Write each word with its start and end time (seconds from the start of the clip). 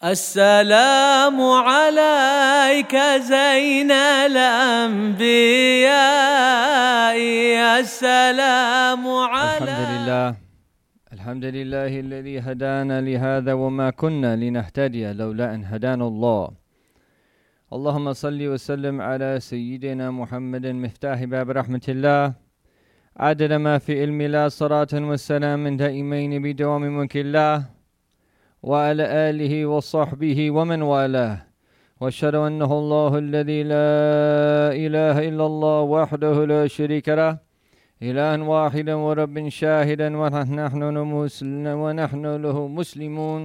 السلام 0.00 1.36
عليك 1.36 2.96
زين 3.20 3.92
الأنبياء. 3.92 5.20
السلام 7.80 9.04
عليك 9.06 9.62
الحمد 9.62 9.92
لله 9.92 10.34
الحمد 11.12 11.44
لله 11.44 12.00
الذي 12.00 12.38
هدانا 12.40 13.00
لهذا 13.00 13.52
وما 13.52 13.90
كنا 13.90 14.36
لنهتدي 14.36 15.12
لولا 15.12 15.54
أن 15.54 15.64
هدانا 15.64 16.06
الله. 16.08 16.50
اللهم 17.72 18.12
صل 18.12 18.40
وسلم 18.40 19.00
على 19.00 19.36
سيدنا 19.40 20.10
محمد 20.10 20.66
مفتاح 20.66 21.24
باب 21.24 21.50
رحمة 21.50 21.86
الله. 21.88 22.32
عدد 23.16 23.52
ما 23.52 23.78
في 23.78 24.00
علم 24.00 24.20
الله 24.20 24.48
صلاة 24.48 24.92
والسلام 24.94 25.64
من 25.64 25.76
دائمين 25.76 26.42
بدوام 26.42 26.82
ملك 26.98 27.16
الله. 27.16 27.79
وعلى 28.62 29.04
آله 29.30 29.66
وصحبه 29.66 30.50
ومن 30.50 30.82
والاه. 30.82 31.36
وأشهد 32.00 32.34
أنه 32.34 32.70
الله 32.78 33.18
الذي 33.18 33.62
لا 33.62 33.92
إله 34.84 35.16
إلا 35.28 35.46
الله 35.46 35.80
وحده 35.80 36.44
لا 36.44 36.66
شريك 36.66 37.08
له. 37.08 37.38
إله 38.02 38.42
واحدا 38.42 38.94
ورب 38.94 39.48
شاهدا 39.48 40.08
ونحن 40.16 40.58
ونحن 41.82 42.24
له 42.44 42.68
مسلمون. 42.68 43.42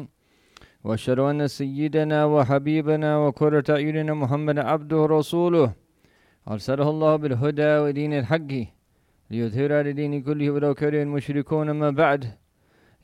وأشهد 0.84 1.20
أن 1.20 1.48
سيدنا 1.48 2.26
وحبيبنا 2.26 3.18
وكرة 3.18 3.68
أعيننا 3.70 4.14
محمد 4.14 4.58
عبده 4.60 4.98
ورسوله. 4.98 5.74
أرسله 6.48 6.90
الله 6.90 7.16
بالهدى 7.16 7.72
ودين 7.84 8.14
الحق 8.14 8.52
ليظهر 9.32 9.72
لدين 9.82 10.22
كله 10.22 10.50
ولو 10.52 10.74
كره 10.74 11.04
المشركون 11.04 11.72
ما 11.72 11.90
بعد. 11.90 12.45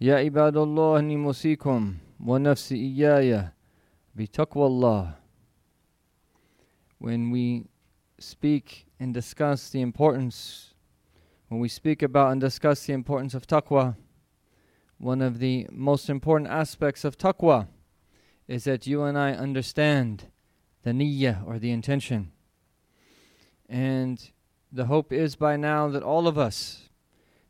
يا 0.01 0.16
عباد 0.16 0.56
الله 0.56 0.98
إني 0.98 1.16
موصيكم 1.16 1.95
ونفسي 2.27 2.75
إياي 2.75 3.48
بتقوى 4.15 4.66
الله 4.66 5.15
When 6.98 7.31
we 7.31 7.67
speak 8.19 8.86
and 8.98 9.12
discuss 9.12 9.70
the 9.70 9.81
importance, 9.81 10.75
when 11.48 11.61
we 11.61 11.69
speak 11.69 12.03
about 12.03 12.33
and 12.33 12.41
discuss 12.41 12.86
the 12.86 12.92
importance 12.92 13.34
of 13.34 13.47
taqwa, 13.47 13.97
one 14.98 15.20
of 15.20 15.39
the 15.39 15.67
most 15.70 16.09
important 16.09 16.50
aspects 16.50 17.05
of 17.05 17.19
taqwa 17.19 17.69
is 18.48 18.64
that 18.64 18.86
you 18.86 19.03
and 19.03 19.19
I 19.19 19.33
understand 19.33 20.27
the 20.83 20.92
niyyah 20.92 21.47
or 21.47 21.59
the 21.59 21.70
intention. 21.70 22.33
And 23.69 24.31
the 24.72 24.86
hope 24.86 25.12
is 25.12 25.36
by 25.36 25.56
now 25.56 25.89
that 25.89 26.03
all 26.03 26.28
of 26.28 26.39
us 26.39 26.89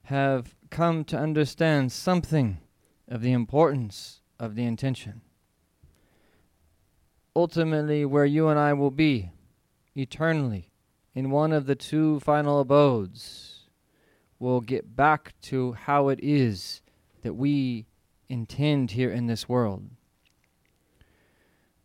have 0.05 0.55
come 0.72 1.03
to 1.03 1.17
understand 1.17 1.91
something 1.91 2.58
of 3.08 3.22
the 3.22 3.33
importance 3.33 4.22
of 4.39 4.55
the 4.55 4.64
intention. 4.64 5.22
Ultimately, 7.36 8.05
where 8.05 8.25
you 8.25 8.47
and 8.47 8.58
I 8.58 8.73
will 8.73 8.91
be 8.91 9.31
eternally 9.95 10.72
in 11.13 11.30
one 11.30 11.52
of 11.52 11.66
the 11.66 11.75
two 11.75 12.19
final 12.22 12.59
abodes, 12.59 13.67
we'll 14.39 14.61
get 14.61 14.95
back 14.95 15.33
to 15.41 15.73
how 15.73 16.08
it 16.08 16.19
is 16.23 16.81
that 17.22 17.33
we 17.33 17.85
intend 18.30 18.91
here 18.91 19.11
in 19.11 19.28
this 19.28 19.47
world. 19.47 19.83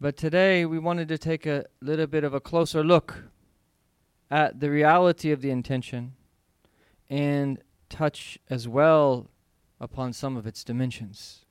But 0.01 0.17
today 0.17 0.65
we 0.65 0.79
wanted 0.79 1.09
to 1.09 1.19
take 1.19 1.45
a 1.45 1.65
little 1.81 2.07
bit 2.07 2.23
of 2.23 2.35
a 2.35 2.41
closer 2.41 2.85
look 2.85 3.25
at 4.31 4.61
the 4.61 4.71
reality 4.71 5.33
of 5.33 5.41
the 5.41 5.51
intention 5.51 6.15
and 7.09 7.59
touch 7.89 8.39
as 8.49 8.69
well 8.69 9.31
upon 9.81 10.13
some 10.13 10.37
of 10.37 10.47
its 10.47 10.65
dimensions. 10.65 11.45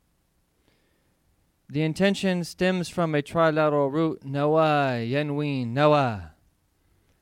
The 1.69 1.81
intention 1.81 2.44
stems 2.44 2.89
from 2.89 3.16
a 3.16 3.22
trilateral 3.22 3.92
root, 3.92 4.23
nawa, 4.23 5.09
yanween, 5.09 5.73
nawa. 5.73 6.31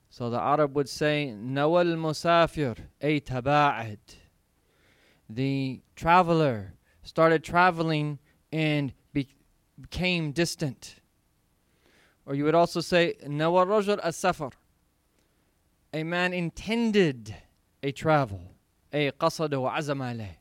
So 0.10 0.30
the 0.30 0.40
Arab 0.40 0.76
would 0.76 0.90
say, 0.90 1.34
nawa 1.36 1.90
al-musafir, 1.90 2.78
ay 3.02 3.22
taba'ad. 3.22 3.98
The 5.30 5.82
traveler 5.96 6.74
started 7.04 7.44
traveling 7.44 8.20
and 8.52 8.94
be- 9.14 9.34
became 9.80 10.32
distant. 10.34 10.96
Or 12.26 12.36
you 12.36 12.44
would 12.44 12.56
also 12.56 12.82
say, 12.82 13.16
nawa 13.26 13.66
rajul 13.66 14.00
as-safar. 14.04 14.52
A 15.94 16.04
man 16.04 16.34
intended 16.34 17.36
a 17.82 17.92
travel. 17.92 18.53
أي 18.95 19.11
قصد 19.11 19.55
وعزم 19.55 20.03
عليه 20.03 20.39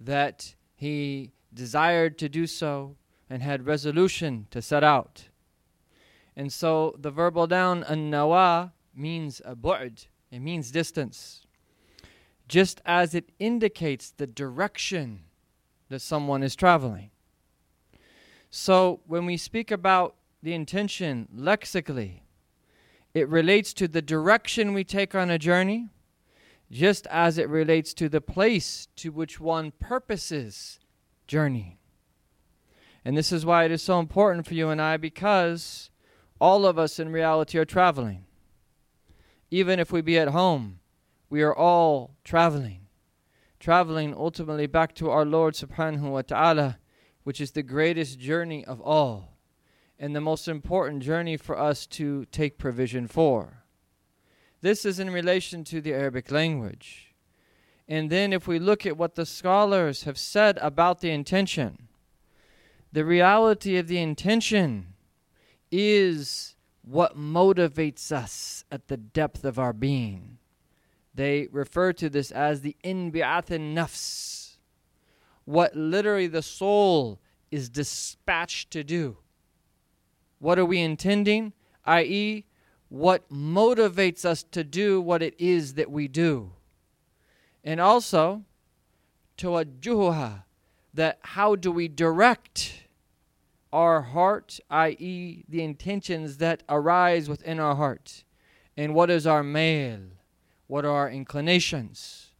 that 0.00 0.54
he 0.74 1.30
desired 1.54 2.18
to 2.18 2.28
do 2.28 2.46
so 2.46 2.96
and 3.30 3.42
had 3.42 3.66
resolution 3.66 4.46
to 4.50 4.60
set 4.60 4.82
out. 4.82 5.28
And 6.36 6.52
so 6.52 6.96
the 6.98 7.10
verbal 7.10 7.46
down 7.46 7.84
an-nawa 7.84 8.72
means 8.94 9.40
a 9.44 9.54
bu'd, 9.54 10.06
it 10.30 10.40
means 10.40 10.70
distance. 10.70 11.46
Just 12.48 12.80
as 12.84 13.14
it 13.14 13.30
indicates 13.38 14.10
the 14.10 14.26
direction 14.26 15.20
that 15.88 16.00
someone 16.00 16.42
is 16.42 16.56
traveling. 16.56 17.10
So 18.50 19.00
when 19.06 19.24
we 19.24 19.36
speak 19.36 19.70
about 19.70 20.16
the 20.42 20.52
intention 20.52 21.28
lexically, 21.34 22.24
it 23.14 23.28
relates 23.28 23.72
to 23.74 23.86
the 23.86 24.02
direction 24.02 24.74
we 24.74 24.84
take 24.84 25.14
on 25.14 25.30
a 25.30 25.38
journey 25.38 25.88
just 26.71 27.07
as 27.07 27.37
it 27.37 27.49
relates 27.49 27.93
to 27.93 28.09
the 28.09 28.21
place 28.21 28.87
to 28.97 29.09
which 29.09 29.39
one 29.39 29.71
purposes 29.79 30.79
journey. 31.27 31.79
And 33.05 33.17
this 33.17 33.31
is 33.31 33.45
why 33.45 33.63
it 33.63 33.71
is 33.71 33.81
so 33.81 33.99
important 33.99 34.45
for 34.45 34.53
you 34.53 34.69
and 34.69 34.81
I 34.81 34.97
because 34.97 35.89
all 36.39 36.65
of 36.65 36.77
us 36.77 36.99
in 36.99 37.11
reality 37.11 37.57
are 37.57 37.65
traveling. 37.65 38.25
Even 39.49 39.79
if 39.79 39.91
we 39.91 40.01
be 40.01 40.17
at 40.17 40.29
home, 40.29 40.79
we 41.29 41.41
are 41.41 41.55
all 41.55 42.15
traveling. 42.23 42.81
Traveling 43.59 44.13
ultimately 44.13 44.67
back 44.67 44.93
to 44.95 45.09
our 45.09 45.25
Lord 45.25 45.53
subhanahu 45.53 46.11
wa 46.11 46.21
ta'ala, 46.21 46.79
which 47.23 47.39
is 47.39 47.51
the 47.51 47.63
greatest 47.63 48.19
journey 48.19 48.63
of 48.65 48.81
all 48.81 49.37
and 49.99 50.15
the 50.15 50.21
most 50.21 50.47
important 50.47 51.01
journey 51.01 51.37
for 51.37 51.57
us 51.57 51.87
to 51.87 52.25
take 52.25 52.57
provision 52.57 53.07
for. 53.07 53.63
This 54.67 54.83
is 54.83 54.99
in 54.99 55.11
relation 55.11 55.63
to 55.63 55.79
the 55.79 55.93
Arabic 55.93 56.29
language. 56.29 57.15
And 57.87 58.09
then, 58.09 58.33
if 58.33 58.49
we 58.49 58.59
look 58.59 58.85
at 58.85 58.97
what 58.97 59.15
the 59.15 59.25
scholars 59.25 60.03
have 60.03 60.17
said 60.17 60.57
about 60.57 60.99
the 60.99 61.09
intention, 61.09 61.87
the 62.91 63.05
reality 63.05 63.77
of 63.77 63.87
the 63.87 63.99
intention 63.99 64.87
is 65.71 66.57
what 66.81 67.17
motivates 67.17 68.11
us 68.11 68.65
at 68.69 68.89
the 68.89 68.97
depth 68.97 69.45
of 69.45 69.57
our 69.57 69.71
being. 69.71 70.37
They 71.15 71.47
refer 71.49 71.93
to 71.93 72.09
this 72.09 72.29
as 72.29 72.59
the 72.59 72.75
inbi'ath 72.83 73.47
nafs, 73.47 74.57
what 75.45 75.77
literally 75.77 76.27
the 76.27 76.41
soul 76.41 77.21
is 77.51 77.69
dispatched 77.69 78.71
to 78.71 78.83
do. 78.83 79.15
What 80.39 80.59
are 80.59 80.65
we 80.65 80.81
intending? 80.81 81.53
I.e., 81.85 82.43
what 82.89 83.29
motivates 83.29 84.23
us 84.25 84.43
to 84.51 84.63
do 84.63 85.01
what 85.01 85.21
it 85.21 85.35
is 85.37 85.73
that 85.73 85.91
we 85.91 86.07
do. 86.07 86.51
And 87.63 87.79
also, 87.81 88.43
tawajjuha, 89.37 90.43
that 90.93 91.19
how 91.21 91.55
do 91.55 91.71
we 91.71 91.87
direct 91.87 92.83
our 93.73 94.01
heart, 94.01 94.59
i.e., 94.69 95.43
the 95.47 95.61
intentions 95.61 96.37
that 96.37 96.63
arise 96.69 97.27
within 97.27 97.59
our 97.59 97.75
heart? 97.75 98.23
And 98.77 98.93
what 98.93 99.09
is 99.09 99.27
our 99.27 99.43
mayl? 99.43 100.11
What 100.67 100.85
are 100.85 100.91
our 100.91 101.09
inclinations? 101.09 102.31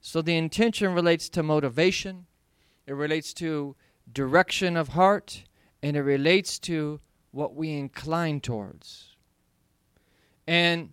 So 0.00 0.22
the 0.22 0.36
intention 0.36 0.94
relates 0.94 1.28
to 1.30 1.42
motivation, 1.42 2.26
it 2.86 2.92
relates 2.92 3.32
to 3.34 3.76
direction 4.10 4.76
of 4.76 4.88
heart, 4.88 5.44
and 5.82 5.96
it 5.96 6.02
relates 6.02 6.58
to 6.60 7.00
what 7.30 7.54
we 7.54 7.72
incline 7.72 8.40
towards. 8.40 9.16
And 10.48 10.92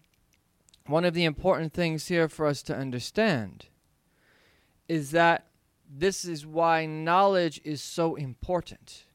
one 0.86 1.06
of 1.06 1.14
the 1.14 1.24
important 1.24 1.72
things 1.72 2.10
here 2.10 2.28
for 2.28 2.46
us 2.46 2.62
to 2.64 2.76
understand 2.76 3.68
is 4.90 5.12
that 5.12 5.48
this 5.90 6.26
is 6.26 6.46
why 6.46 6.86
knowledge 6.86 7.62
is 7.64 7.82
so 7.82 8.16
important. 8.16 9.06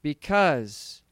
Because 0.00 1.02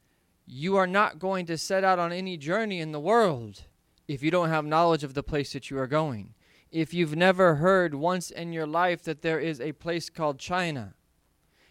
you 0.47 0.77
are 0.77 0.87
not 0.87 1.19
going 1.19 1.45
to 1.45 1.59
set 1.59 1.83
out 1.83 1.99
on 1.99 2.11
any 2.11 2.37
journey 2.37 2.79
in 2.79 2.91
the 2.91 2.99
world 2.99 3.65
if 4.07 4.23
you 4.23 4.31
don't 4.31 4.49
have 4.49 4.65
knowledge 4.65 5.03
of 5.03 5.13
the 5.13 5.21
place 5.21 5.53
that 5.53 5.69
you 5.69 5.77
are 5.77 5.85
going. 5.85 6.33
If 6.71 6.91
you've 6.91 7.15
never 7.15 7.55
heard 7.55 7.93
once 7.93 8.31
in 8.31 8.51
your 8.51 8.65
life 8.65 9.03
that 9.03 9.21
there 9.21 9.39
is 9.39 9.61
a 9.61 9.73
place 9.73 10.09
called 10.09 10.39
China, 10.39 10.95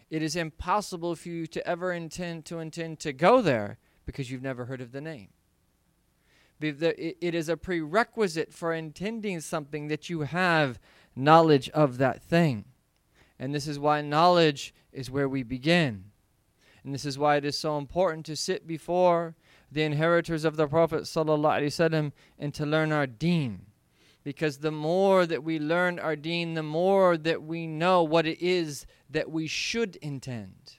it 0.09 0.21
is 0.21 0.37
impossible 0.37 1.17
for 1.17 1.27
you 1.27 1.45
to 1.47 1.67
ever 1.67 1.91
intend 1.91 2.45
to 2.45 2.59
intend 2.59 3.01
to 3.01 3.11
go 3.11 3.41
there 3.41 3.79
because 4.05 4.31
you've 4.31 4.41
never 4.41 4.63
heard 4.63 4.79
of 4.79 4.93
the 4.93 5.01
name. 5.01 5.34
It 6.61 7.35
is 7.35 7.49
a 7.49 7.57
prerequisite 7.57 8.53
for 8.53 8.73
intending 8.73 9.41
something 9.41 9.87
that 9.87 10.09
you 10.09 10.21
have 10.21 10.79
knowledge 11.15 11.69
of 11.69 11.97
that 11.97 12.21
thing. 12.21 12.65
And 13.37 13.53
this 13.53 13.67
is 13.67 13.77
why 13.77 14.01
knowledge 14.01 14.73
is 14.93 15.11
where 15.11 15.27
we 15.27 15.43
begin. 15.43 16.05
And 16.83 16.93
this 16.93 17.05
is 17.05 17.17
why 17.17 17.35
it 17.35 17.45
is 17.45 17.57
so 17.57 17.77
important 17.77 18.25
to 18.27 18.35
sit 18.35 18.65
before 18.65 19.35
the 19.71 19.83
inheritors 19.83 20.45
of 20.45 20.55
the 20.55 20.67
Prophet 20.67 21.01
ﷺ 21.03 22.11
and 22.39 22.53
to 22.53 22.65
learn 22.65 22.91
our 22.91 23.07
deen. 23.07 23.65
Because 24.23 24.59
the 24.59 24.71
more 24.71 25.25
that 25.25 25.43
we 25.43 25.59
learn 25.59 25.99
our 25.99 26.15
deen, 26.15 26.53
the 26.53 26.63
more 26.63 27.17
that 27.17 27.43
we 27.43 27.67
know 27.67 28.01
what 28.03 28.25
it 28.25 28.41
is 28.41 28.85
that 29.09 29.29
we 29.29 29.47
should 29.47 29.97
intend. 29.97 30.77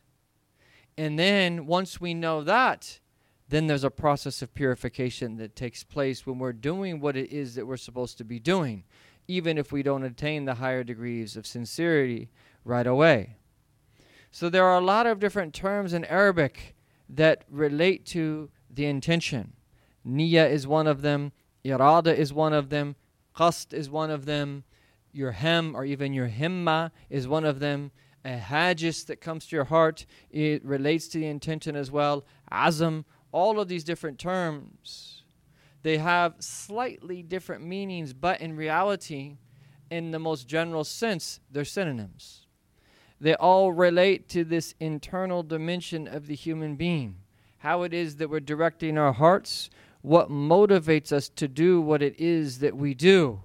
And 0.96 1.19
then 1.19 1.67
once 1.67 2.00
we 2.00 2.14
know 2.14 2.43
that, 2.43 3.00
then 3.48 3.66
there's 3.66 3.84
a 3.84 3.90
process 3.90 4.43
of 4.43 4.54
purification 4.54 5.37
that 5.37 5.54
takes 5.54 5.84
place 5.84 6.26
when 6.26 6.38
we're 6.38 6.52
doing 6.52 7.00
what 7.00 7.16
it 7.16 7.31
is 7.32 7.54
that 7.54 7.66
we're 7.66 7.76
supposed 7.76 8.19
to 8.19 8.25
be 8.25 8.40
doing, 8.40 8.84
even 9.28 9.56
if 9.56 9.70
we 9.70 9.82
don't 9.82 10.02
attain 10.02 10.44
the 10.44 10.54
higher 10.54 10.82
degrees 10.82 11.37
of 11.37 11.46
sincerity 11.46 12.28
right 12.64 12.87
away. 12.87 13.37
So 14.31 14.50
there 14.50 14.64
are 14.64 14.78
a 14.78 14.84
lot 14.84 15.06
of 15.06 15.20
different 15.20 15.54
terms 15.54 15.93
in 15.93 16.04
Arabic 16.06 16.75
that 17.08 17.44
relate 17.48 18.04
to 18.06 18.50
the 18.69 18.87
intention. 18.87 19.52
Niya 20.06 20.50
is 20.50 20.66
one 20.66 20.87
of 20.87 21.02
them, 21.02 21.32
irada 21.64 22.14
is 22.14 22.32
one 22.32 22.52
of 22.52 22.69
them, 22.69 22.96
qasd 23.37 23.72
is 23.72 23.88
one 23.88 24.10
of 24.10 24.26
them, 24.26 24.64
your 25.12 25.32
hem 25.32 25.75
or 25.75 25.84
even 25.84 26.12
your 26.12 26.28
himma 26.28 26.90
is 27.08 27.26
one 27.26 27.44
of 27.44 27.60
them. 27.60 27.90
A 28.25 28.38
hajis 28.38 29.06
that 29.06 29.20
comes 29.20 29.46
to 29.46 29.56
your 29.56 29.66
heart, 29.66 30.04
it 30.31 30.64
relates 30.64 31.06
to 31.08 31.19
the 31.19 31.26
intention 31.26 31.76
as 31.76 31.92
well. 31.92 32.26
Azam 32.50 33.04
all 33.36 33.60
of 33.60 33.68
these 33.68 33.84
different 33.84 34.18
terms, 34.18 35.22
they 35.82 35.98
have 35.98 36.36
slightly 36.38 37.22
different 37.22 37.62
meanings, 37.62 38.14
but 38.14 38.40
in 38.40 38.56
reality, 38.56 39.36
in 39.90 40.10
the 40.10 40.18
most 40.18 40.48
general 40.48 40.84
sense, 40.84 41.38
they're 41.50 41.62
synonyms. 41.62 42.46
They 43.20 43.34
all 43.34 43.72
relate 43.72 44.30
to 44.30 44.42
this 44.42 44.74
internal 44.80 45.42
dimension 45.42 46.08
of 46.08 46.28
the 46.28 46.34
human 46.34 46.76
being, 46.76 47.16
how 47.58 47.82
it 47.82 47.92
is 47.92 48.16
that 48.16 48.30
we're 48.30 48.40
directing 48.40 48.96
our 48.96 49.12
hearts, 49.12 49.68
what 50.00 50.30
motivates 50.30 51.12
us 51.12 51.28
to 51.28 51.46
do 51.46 51.78
what 51.78 52.00
it 52.00 52.18
is 52.18 52.60
that 52.60 52.74
we 52.74 52.94
do, 52.94 53.42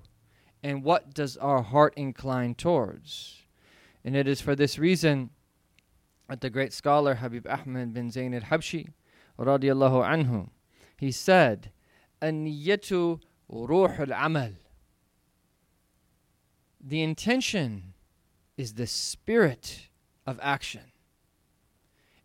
and 0.64 0.86
what 0.86 1.14
does 1.14 1.36
our 1.36 1.62
heart 1.62 1.94
incline 1.98 2.56
towards. 2.56 3.42
And 4.06 4.16
it 4.16 4.26
is 4.26 4.40
for 4.40 4.56
this 4.56 4.80
reason 4.80 5.32
that 6.30 6.40
the 6.40 6.50
great 6.50 6.72
scholar 6.72 7.16
Habib 7.16 7.46
Ahmed 7.46 7.94
bin 7.94 8.10
Zayn 8.10 8.34
al 8.34 8.42
Habshi 8.50 8.94
radiallahu 9.41 10.05
anhu. 10.05 10.49
He 10.97 11.11
said, 11.11 11.71
النية 12.23 13.21
روح 13.51 13.99
العمل. 13.99 14.55
The 16.81 17.03
intention 17.03 17.95
is 18.57 18.75
the 18.75 18.87
spirit 18.87 19.89
of 20.27 20.39
action. 20.43 20.93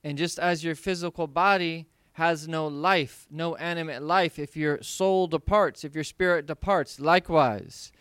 And 0.03 0.17
just 0.17 0.39
as 0.39 0.63
your 0.63 0.75
physical 0.75 1.27
body 1.27 1.87
has 2.13 2.47
no 2.47 2.67
life, 2.67 3.27
no 3.31 3.55
animate 3.55 4.01
life, 4.01 4.37
if 4.37 4.55
your 4.55 4.81
soul 4.81 5.27
departs, 5.27 5.83
if 5.83 5.95
your 5.95 6.03
spirit 6.03 6.45
departs, 6.45 6.99
likewise, 6.99 7.91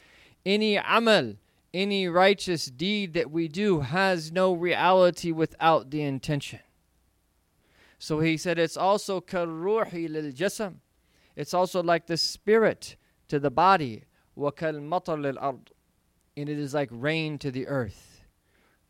any 0.44 0.76
amal, 0.76 1.34
any 1.72 2.08
righteous 2.08 2.66
deed 2.66 3.12
that 3.14 3.30
we 3.30 3.48
do 3.48 3.80
has 3.80 4.32
no 4.32 4.52
reality 4.52 5.30
without 5.30 5.90
the 5.90 6.02
intention. 6.02 6.60
So 7.99 8.19
he 8.19 8.37
said 8.37 8.59
it's 8.59 8.77
also 8.77 9.21
karuhi 9.21 10.09
lil 10.09 10.31
jasam. 10.31 10.75
It's 11.35 11.53
also 11.53 11.83
like 11.83 12.07
the 12.07 12.17
spirit 12.17 12.95
to 13.27 13.39
the 13.39 13.51
body. 13.51 14.03
Lil 14.35 15.37
ard. 15.39 15.71
And 16.37 16.49
it 16.49 16.59
is 16.59 16.73
like 16.73 16.89
rain 16.91 17.37
to 17.39 17.51
the 17.51 17.67
earth. 17.67 18.25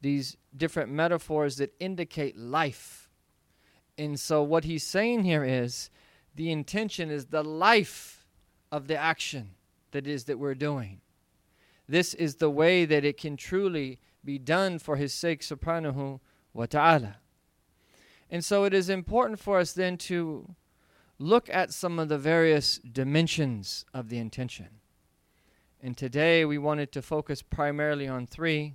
These 0.02 0.38
different 0.56 0.92
metaphors 0.92 1.58
that 1.58 1.74
indicate 1.80 2.38
life. 2.38 3.10
And 3.98 4.20
so 4.20 4.44
what 4.44 4.64
he's 4.64 4.84
saying 4.84 5.24
here 5.24 5.44
is 5.44 5.90
the 6.36 6.52
intention 6.52 7.10
is 7.10 7.28
the 7.28 7.44
life 7.44 8.26
of 8.72 8.88
the 8.88 8.98
action 8.98 9.52
that 9.92 10.06
is 10.06 10.26
that 10.26 10.40
we're 10.40 10.56
doing. 10.56 11.02
This 11.88 12.14
is 12.14 12.36
the 12.36 12.50
way 12.50 12.86
that 12.86 13.06
it 13.06 13.18
can 13.18 13.38
truly 13.38 14.00
be 14.24 14.38
done 14.38 14.80
for 14.80 14.96
his 14.96 15.14
sake 15.14 15.42
subhanahu 15.42 16.20
wa 16.54 16.66
ta'ala. 16.66 17.18
And 18.36 18.44
so 18.44 18.66
it 18.66 18.74
is 18.74 18.90
important 18.90 19.40
for 19.40 19.60
us 19.60 19.72
then 19.72 19.96
to 20.10 20.56
look 21.20 21.50
at 21.50 21.72
some 21.72 22.00
of 22.00 22.10
the 22.10 22.18
various 22.18 22.80
dimensions 22.80 23.86
of 23.94 24.10
the 24.10 24.18
intention. 24.18 24.82
And 25.82 25.96
today 25.96 26.44
we 26.44 26.58
wanted 26.58 26.92
to 26.92 27.02
focus 27.02 27.42
primarily 27.42 28.10
on 28.10 28.28
three, 28.28 28.74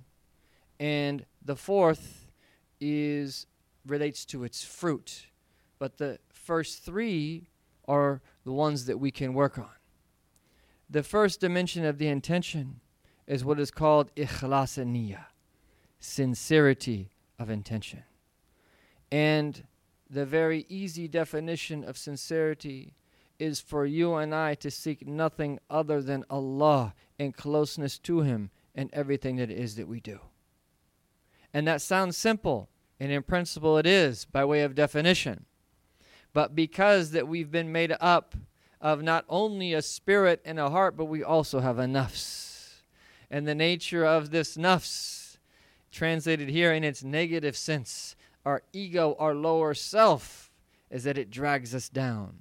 and 0.79 1.27
the 1.45 1.55
fourth 1.55 2.31
is 2.79 3.45
relates 3.85 4.25
to 4.25 4.43
its 4.43 4.63
fruit. 4.63 5.27
But 5.77 5.99
the 5.99 6.17
first 6.29 6.83
three 6.83 7.47
are 7.87 8.23
the 8.43 8.53
ones 8.53 8.87
that 8.87 8.97
we 8.97 9.11
can 9.11 9.35
work 9.35 9.59
on. 9.59 9.75
The 10.89 11.03
first 11.03 11.39
dimension 11.39 11.85
of 11.85 11.99
the 11.99 12.07
intention 12.07 12.79
is 13.27 13.45
what 13.45 13.59
is 13.59 13.69
called 13.69 14.11
ikhlas 14.15 14.83
niyya, 14.83 15.25
sincerity 15.99 17.11
of 17.37 17.51
intention. 17.51 18.01
And 19.11 19.63
the 20.09 20.25
very 20.25 20.65
easy 20.69 21.07
definition 21.07 21.83
of 21.83 21.97
sincerity 21.97 22.93
is 23.39 23.59
for 23.59 23.85
you 23.85 24.15
and 24.15 24.35
I 24.35 24.55
to 24.55 24.69
seek 24.69 25.07
nothing 25.07 25.59
other 25.69 26.01
than 26.01 26.23
Allah 26.29 26.93
and 27.17 27.35
closeness 27.35 27.97
to 27.99 28.21
Him 28.21 28.51
in 28.75 28.89
everything 28.93 29.37
that 29.37 29.49
it 29.49 29.57
is 29.57 29.75
that 29.75 29.87
we 29.87 29.99
do. 29.99 30.19
And 31.53 31.67
that 31.67 31.81
sounds 31.81 32.17
simple, 32.17 32.69
and 32.99 33.11
in 33.11 33.23
principle 33.23 33.77
it 33.77 33.85
is 33.85 34.25
by 34.25 34.45
way 34.45 34.61
of 34.61 34.75
definition. 34.75 35.45
But 36.33 36.55
because 36.55 37.11
that 37.11 37.27
we've 37.27 37.51
been 37.51 37.71
made 37.71 37.95
up 37.99 38.35
of 38.79 39.01
not 39.01 39.25
only 39.27 39.73
a 39.73 39.81
spirit 39.81 40.41
and 40.45 40.59
a 40.59 40.69
heart, 40.69 40.95
but 40.95 41.05
we 41.05 41.23
also 41.23 41.59
have 41.59 41.77
a 41.77 41.85
nafs. 41.85 42.81
And 43.29 43.47
the 43.47 43.55
nature 43.55 44.05
of 44.05 44.31
this 44.31 44.55
nafs, 44.55 45.37
translated 45.91 46.49
here 46.49 46.71
in 46.73 46.83
its 46.83 47.03
negative 47.03 47.57
sense, 47.57 48.15
our 48.45 48.63
ego, 48.73 49.15
our 49.19 49.33
lower 49.33 49.73
self, 49.73 50.51
is 50.89 51.03
that 51.03 51.17
it 51.17 51.31
drags 51.31 51.73
us 51.73 51.89
down. 51.89 52.37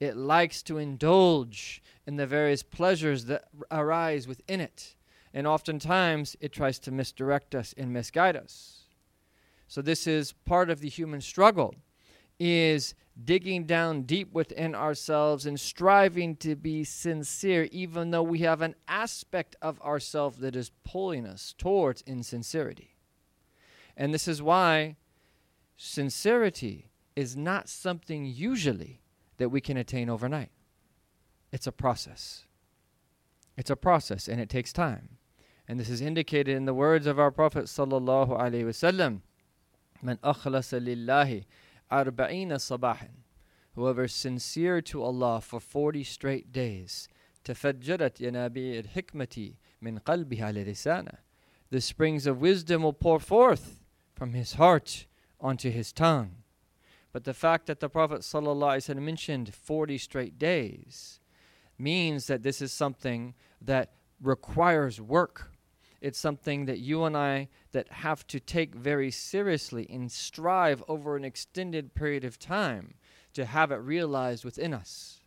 It 0.00 0.16
likes 0.16 0.62
to 0.64 0.78
indulge 0.78 1.82
in 2.06 2.16
the 2.16 2.26
various 2.26 2.62
pleasures 2.62 3.24
that 3.26 3.44
arise 3.70 4.28
within 4.28 4.60
it. 4.60 4.96
And 5.34 5.46
oftentimes 5.46 6.36
it 6.40 6.52
tries 6.52 6.78
to 6.80 6.90
misdirect 6.90 7.54
us 7.54 7.74
and 7.76 7.92
misguide 7.92 8.36
us. 8.36 8.84
So 9.66 9.82
this 9.82 10.06
is 10.06 10.32
part 10.32 10.70
of 10.70 10.80
the 10.80 10.88
human 10.88 11.20
struggle 11.20 11.74
is 12.38 12.94
digging 13.24 13.64
down 13.64 14.02
deep 14.02 14.32
within 14.32 14.74
ourselves 14.74 15.44
and 15.44 15.58
striving 15.58 16.36
to 16.36 16.54
be 16.54 16.84
sincere 16.84 17.68
even 17.72 18.10
though 18.10 18.22
we 18.22 18.38
have 18.38 18.62
an 18.62 18.76
aspect 18.86 19.56
of 19.60 19.80
ourselves 19.82 20.38
that 20.38 20.54
is 20.54 20.70
pulling 20.84 21.26
us 21.26 21.54
towards 21.58 22.02
insincerity. 22.02 22.94
And 23.96 24.14
this 24.14 24.28
is 24.28 24.40
why 24.40 24.96
sincerity 25.77 26.89
is 27.15 27.35
not 27.35 27.69
something 27.69 28.25
usually 28.25 29.01
that 29.37 29.49
we 29.49 29.61
can 29.61 29.77
attain 29.77 30.09
overnight. 30.09 30.51
It's 31.51 31.67
a 31.67 31.71
process. 31.71 32.45
It's 33.57 33.69
a 33.69 33.75
process 33.75 34.27
and 34.27 34.41
it 34.41 34.49
takes 34.49 34.73
time. 34.73 35.17
And 35.67 35.79
this 35.79 35.89
is 35.89 36.01
indicated 36.01 36.55
in 36.55 36.65
the 36.65 36.73
words 36.73 37.07
of 37.07 37.19
our 37.19 37.31
Prophet 37.31 37.65
sallallahu 37.65 38.29
alaihi 38.29 38.65
wasallam. 38.65 39.21
Man 40.01 40.17
akhlasa 40.23 40.81
lillahi 40.81 41.45
arba'ina 41.91 42.57
sabahan. 42.57 43.11
Whoever 43.75 44.03
is 44.03 44.13
sincere 44.13 44.81
to 44.81 45.01
Allah 45.03 45.41
for 45.41 45.59
40 45.59 46.03
straight 46.03 46.51
days. 46.51 47.07
تفجرت 47.43 48.21
ينابيع 48.21 48.79
الحكمة 48.85 49.53
من 49.81 49.99
قلبه 49.99 50.43
على 50.43 50.65
لسانه. 50.65 51.17
The 51.69 51.81
springs 51.81 52.27
of 52.27 52.41
wisdom 52.41 52.83
will 52.83 52.93
pour 52.93 53.19
forth 53.19 53.83
from 54.13 54.33
his 54.33 54.53
heart 54.53 55.06
onto 55.39 55.69
his 55.69 55.91
tongue. 55.91 56.35
But 57.11 57.25
the 57.25 57.33
fact 57.33 57.67
that 57.67 57.79
the 57.79 57.89
Prophet 57.89 58.21
ﷺ 58.21 58.97
mentioned 58.97 59.53
40 59.53 59.97
straight 59.97 60.39
days 60.39 61.19
means 61.77 62.27
that 62.27 62.43
this 62.43 62.61
is 62.61 62.71
something 62.71 63.35
that 63.61 63.91
requires 64.21 64.99
work. 64.99 65.51
It's 66.01 66.19
something 66.19 66.65
that 66.65 66.79
you 66.79 67.03
and 67.03 67.15
I 67.15 67.49
that 67.71 67.91
have 67.91 68.25
to 68.27 68.39
take 68.39 68.75
very 68.75 69.11
seriously 69.11 69.87
and 69.89 70.11
strive 70.11 70.83
over 70.87 71.15
an 71.15 71.23
extended 71.23 71.93
period 71.93 72.23
of 72.23 72.39
time 72.39 72.95
to 73.33 73.45
have 73.45 73.71
it 73.71 73.75
realized 73.75 74.43
within 74.43 74.73
us. 74.73 75.21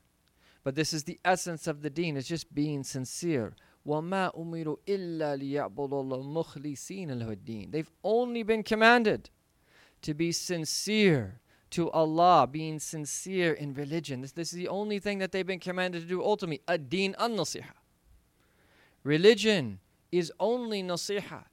But 0.65 0.75
this 0.75 0.93
is 0.93 1.05
the 1.05 1.21
essence 1.25 1.67
of 1.67 1.83
the 1.83 1.91
deen, 1.91 2.17
it's 2.17 2.27
just 2.27 2.53
being 2.53 2.83
sincere. 2.83 3.55
وَمَا 3.87 4.37
أُمِرُوا 4.37 4.79
إِلَّا 4.87 5.41
لِيَعْبُدُوا 5.41 6.05
اللَّهَ 6.05 6.45
مُخْلِصِينَ 6.45 7.09
لَهُ 7.09 7.37
الدِّينَ 7.37 7.71
They've 7.71 7.91
only 8.03 8.43
been 8.43 8.65
commanded 8.65 9.31
to 10.02 10.14
be 10.14 10.32
sincere 10.32 11.40
to 11.72 11.90
Allah, 11.92 12.48
being 12.52 12.80
sincere 12.80 13.54
in 13.54 13.74
religion. 13.74 14.22
This, 14.22 14.34
this 14.34 14.52
is 14.52 14.58
the 14.58 14.68
only 14.68 15.00
thing 15.00 15.20
that 15.20 15.32
they've 15.32 15.48
been 15.48 15.60
commanded 15.60 16.02
to 16.02 16.08
do 16.08 16.24
ultimately. 16.24 16.62
Ad-din 16.68 17.16
an-nasiha. 17.18 17.74
Religion 19.04 19.80
is 20.12 20.32
only 20.40 20.84
nasiha. 20.84 21.46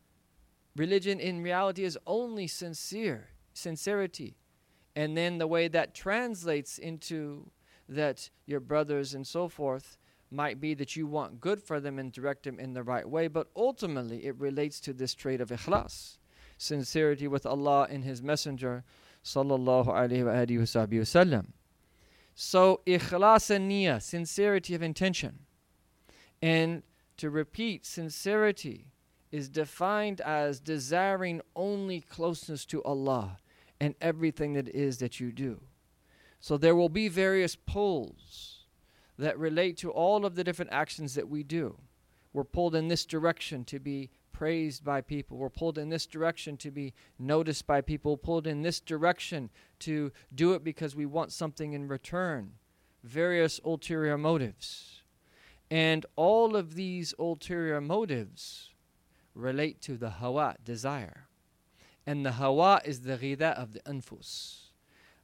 Religion 0.77 1.21
in 1.21 1.43
reality 1.43 1.85
is 1.85 1.99
only 2.07 2.47
sincere, 2.47 3.29
sincerity. 3.53 4.37
And 4.97 5.17
then 5.17 5.39
the 5.39 5.47
way 5.47 5.69
that 5.69 5.95
translates 5.95 6.79
into 6.79 7.51
that 7.89 8.29
your 8.47 8.61
brothers 8.61 9.15
and 9.15 9.27
so 9.27 9.49
forth 9.49 9.97
might 10.31 10.61
be 10.61 10.75
that 10.75 10.95
you 10.95 11.07
want 11.07 11.41
good 11.41 11.63
for 11.63 11.81
them 11.81 11.99
and 11.99 12.13
direct 12.13 12.43
them 12.43 12.61
in 12.61 12.75
the 12.75 12.83
right 12.83 13.09
way, 13.09 13.29
but 13.29 13.49
ultimately 13.57 14.27
it 14.27 14.37
relates 14.39 14.79
to 14.81 14.93
this 14.93 15.15
trait 15.15 15.41
of 15.41 15.49
ikhlas, 15.49 16.19
sincerity 16.59 17.27
with 17.27 17.47
Allah 17.47 17.87
and 17.89 18.05
His 18.05 18.21
Messenger, 18.23 18.85
sallallahu 19.25 19.87
alaihi 19.87 20.59
wasallam. 20.59 21.47
So 22.35 22.83
ikhlas 22.87 23.51
and 23.51 23.71
niyyah, 23.71 24.03
sincerity 24.03 24.75
of 24.75 24.83
intention, 24.83 25.41
and 26.43 26.83
to 27.17 27.31
repeat, 27.31 27.87
sincerity 27.87 28.87
is 29.33 29.49
defined 29.49 30.21
as 30.21 30.61
desiring 30.61 31.41
only 31.57 32.01
closeness 32.01 32.65
to 32.67 32.83
Allah 32.85 33.39
and 33.81 33.95
everything 34.01 34.53
that 34.55 34.69
is 34.69 34.99
that 34.99 35.21
you 35.21 35.33
do. 35.33 35.61
So 36.41 36.57
there 36.57 36.77
will 36.77 36.89
be 36.89 37.09
various 37.09 37.57
pulls 37.57 38.61
that 39.19 39.39
relate 39.39 39.77
to 39.79 39.91
all 39.91 40.25
of 40.25 40.37
the 40.37 40.45
different 40.45 40.73
actions 40.73 41.15
that 41.15 41.29
we 41.29 41.43
do. 41.43 41.77
We're 42.33 42.45
pulled 42.45 42.77
in 42.77 42.89
this 42.89 43.05
direction 43.05 43.65
to 43.65 43.81
be 43.81 44.11
praised 44.39 44.85
by 44.85 45.01
people. 45.01 45.37
We're 45.37 45.49
pulled 45.49 45.79
in 45.79 45.89
this 45.89 46.07
direction 46.07 46.57
to 46.59 46.71
be 46.71 46.95
noticed 47.19 47.67
by 47.67 47.81
people, 47.81 48.17
pulled 48.17 48.47
in 48.47 48.63
this 48.63 48.79
direction 48.79 49.51
to 49.81 50.13
do 50.33 50.53
it 50.53 50.63
because 50.63 50.95
we 50.95 51.07
want 51.07 51.33
something 51.33 51.73
in 51.73 51.89
return. 51.89 52.53
Various 53.03 53.59
ulterior 53.65 54.17
motives. 54.17 55.03
And 55.73 56.07
all 56.15 56.55
of 56.55 56.77
these 56.77 57.15
ulterior 57.19 57.81
motives 57.81 58.71
relate 59.35 59.83
to 59.83 59.97
the 59.97 60.11
hawa, 60.11 60.55
desire. 60.65 61.27
And 62.07 62.25
the 62.25 62.33
hawa 62.33 62.81
is 62.85 63.01
the 63.01 63.19
ghida 63.19 63.55
of 63.55 63.73
the 63.73 63.81
anfus. 63.81 64.68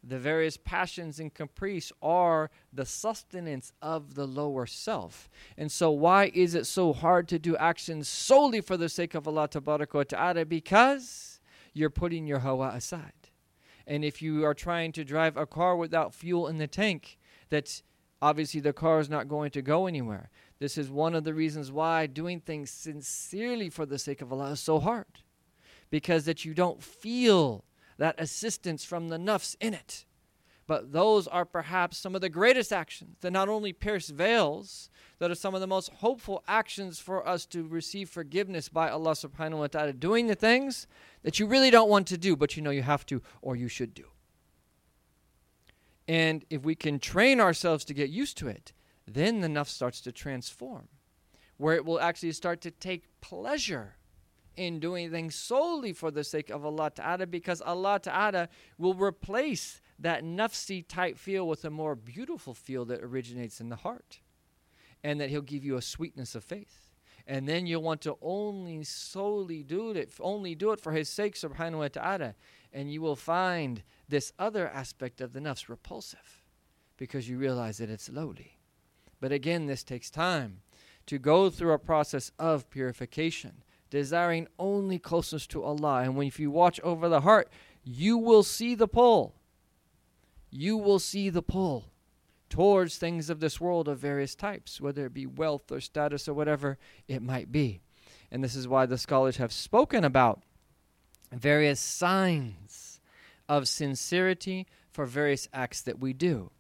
The 0.07 0.19
various 0.19 0.59
passions 0.59 1.19
and 1.19 1.33
caprice 1.33 1.91
are 2.03 2.51
the 2.73 2.85
sustenance 2.85 3.73
of 3.81 4.15
the 4.15 4.27
lower 4.27 4.67
self. 4.67 5.31
And 5.57 5.73
so, 5.73 5.91
why 5.91 6.31
is 6.35 6.55
it 6.55 6.67
so 6.67 6.93
hard 6.93 7.27
to 7.29 7.39
do 7.39 7.57
actions 7.57 8.07
solely 8.07 8.61
for 8.61 8.77
the 8.77 8.91
sake 8.91 9.15
of 9.15 9.27
Allah 9.27 9.49
Ta'ala? 9.49 10.45
Because 10.45 11.41
you're 11.73 11.91
putting 11.91 12.27
your 12.27 12.41
hawa 12.41 12.73
aside. 12.75 13.13
And 13.87 14.05
if 14.05 14.21
you 14.23 14.45
are 14.45 14.55
trying 14.55 14.93
to 14.93 15.05
drive 15.05 15.37
a 15.37 15.47
car 15.47 15.77
without 15.77 16.15
fuel 16.15 16.49
in 16.49 16.59
the 16.59 16.67
tank, 16.67 17.19
that's 17.49 17.83
obviously 18.23 18.61
the 18.61 18.73
car 18.73 19.01
is 19.01 19.11
not 19.11 19.29
going 19.29 19.51
to 19.53 19.63
go 19.63 19.87
anywhere. 19.87 20.31
This 20.59 20.79
is 20.79 20.91
one 20.91 21.15
of 21.15 21.25
the 21.25 21.35
reasons 21.35 21.71
why 21.71 22.07
doing 22.07 22.41
things 22.41 22.71
sincerely 22.71 23.69
for 23.69 23.85
the 23.85 23.99
sake 23.99 24.23
of 24.23 24.33
Allah 24.33 24.53
is 24.53 24.61
so 24.61 24.81
hard. 24.81 25.21
Because 25.91 26.25
that 26.25 26.45
you 26.45 26.55
don't 26.55 26.83
feel 26.83 27.65
that 27.99 28.21
assistance 28.21 28.85
from 28.85 29.09
the 29.09 29.19
nafs 29.19 29.57
in 29.61 29.75
it. 29.75 30.05
But 30.67 30.93
those 30.93 31.27
are 31.29 31.45
perhaps 31.45 31.99
some 31.99 32.15
of 32.15 32.23
the 32.23 32.31
greatest 32.31 32.73
actions 32.73 33.19
that 33.21 33.33
not 33.33 33.49
only 33.49 33.73
pierce 33.73 34.09
veils, 34.09 34.89
that 35.19 35.31
are 35.31 35.35
some 35.35 35.55
of 35.55 35.61
the 35.61 35.67
most 35.67 35.91
hopeful 35.91 36.43
actions 36.49 36.99
for 36.99 37.27
us 37.29 37.45
to 37.47 37.67
receive 37.67 38.09
forgiveness 38.09 38.69
by 38.69 38.89
Allah 38.89 39.13
subhanahu 39.13 39.59
wa 39.59 39.67
ta'ala. 39.67 39.93
Doing 39.93 40.27
the 40.27 40.35
things 40.35 40.87
that 41.23 41.39
you 41.39 41.47
really 41.47 41.71
don't 41.71 41.91
want 41.91 42.07
to 42.09 42.19
do, 42.19 42.35
but 42.35 42.57
you 42.57 42.63
know 42.63 42.71
you 42.71 42.83
have 42.83 43.05
to 43.07 43.21
or 43.43 43.57
you 43.57 43.69
should 43.69 43.93
do. 43.93 44.07
And 46.09 46.45
if 46.51 46.63
we 46.63 46.75
can 46.75 46.99
train 46.99 47.41
ourselves 47.41 47.85
to 47.87 47.95
get 47.95 48.11
used 48.11 48.39
to 48.39 48.49
it, 48.49 48.73
then 49.07 49.41
the 49.41 49.49
nafs 49.49 49.69
starts 49.69 50.01
to 50.03 50.13
transform, 50.13 50.89
where 51.59 51.75
it 51.75 51.85
will 51.85 52.01
actually 52.01 52.33
start 52.33 52.63
to 52.63 52.71
take 52.71 53.21
pleasure 53.21 53.97
in 54.57 54.81
doing 54.81 55.11
things 55.11 55.35
solely 55.35 55.93
for 55.93 56.11
the 56.11 56.25
sake 56.25 56.51
of 56.51 56.65
Allah 56.65 56.91
Ta'ala 56.91 57.27
because 57.27 57.61
Allah 57.61 57.99
Ta'ala 58.01 58.49
will 58.79 58.95
replace 58.95 59.81
that 59.99 60.25
nafsi 60.25 60.87
type 60.87 61.19
feel 61.19 61.47
with 61.47 61.65
a 61.65 61.71
more 61.71 61.95
beautiful 61.95 62.55
feel 62.55 62.85
that 62.87 63.01
originates 63.03 63.61
in 63.61 63.69
the 63.69 63.77
heart. 63.77 64.21
And 65.03 65.21
that 65.21 65.31
He'll 65.31 65.43
give 65.43 65.65
you 65.65 65.77
a 65.77 65.83
sweetness 65.83 66.35
of 66.35 66.45
faith. 66.45 66.91
And 67.27 67.49
then 67.49 67.67
you'll 67.67 67.83
want 67.83 68.01
to 68.03 68.17
only 68.21 68.85
solely 68.85 69.63
do 69.63 69.91
it, 69.91 70.13
only 70.21 70.55
do 70.55 70.73
it 70.73 70.81
for 70.81 70.93
His 70.93 71.09
sake, 71.09 71.35
subhanahu 71.35 71.79
wa 71.79 71.89
ta'ala. 71.89 72.35
And 72.73 72.93
you 72.93 73.01
will 73.01 73.17
find 73.17 73.83
this 74.09 74.33
other 74.39 74.69
aspect 74.69 75.21
of 75.21 75.33
the 75.33 75.41
nafs 75.41 75.69
repulsive 75.69 76.43
because 76.97 77.29
you 77.29 77.39
realize 77.39 77.79
that 77.79 77.91
it's 77.91 78.09
lowly. 78.09 78.59
But 79.21 79.33
again, 79.33 79.67
this 79.67 79.85
takes 79.85 80.11
time 80.11 80.61
to 81.07 81.19
go 81.19 81.51
through 81.51 81.73
a 81.73 81.79
process 81.79 82.31
of 82.39 82.69
purification 82.71 83.63
desiring 83.95 84.49
only 84.59 84.99
closeness 84.99 85.47
to 85.47 85.63
Allah. 85.63 86.03
And 86.03 86.17
when 86.17 86.27
if 86.27 86.41
you 86.41 86.51
watch 86.51 86.81
over 86.81 87.09
the 87.09 87.21
heart, 87.21 87.49
you 87.85 88.19
will 88.19 88.43
see 88.43 88.75
the 88.75 88.89
pull. 88.89 89.37
You 90.51 90.77
will 90.77 90.99
see 90.99 91.31
the 91.31 91.43
pull 91.43 91.93
towards 92.51 92.97
things 92.97 93.31
of 93.31 93.39
this 93.39 93.61
world 93.61 93.87
of 93.87 94.01
various 94.01 94.35
types, 94.35 94.81
whether 94.81 95.07
it 95.07 95.15
be 95.15 95.27
wealth 95.27 95.71
or 95.71 95.81
status 95.81 96.29
or 96.29 96.35
whatever 96.35 96.77
it 97.07 97.23
might 97.23 97.53
be. 97.53 97.83
And 98.33 98.43
this 98.43 98.57
is 98.57 98.67
why 98.67 98.85
the 98.85 98.99
scholars 98.99 99.37
have 99.37 99.53
spoken 99.53 100.03
about 100.03 100.43
various 101.31 101.79
signs 101.79 103.01
of 103.49 103.69
sincerity 103.69 104.67
for 104.91 105.07
various 105.07 105.49
acts 105.53 105.83
that 105.83 106.01
we 106.01 106.13
do. 106.13 106.51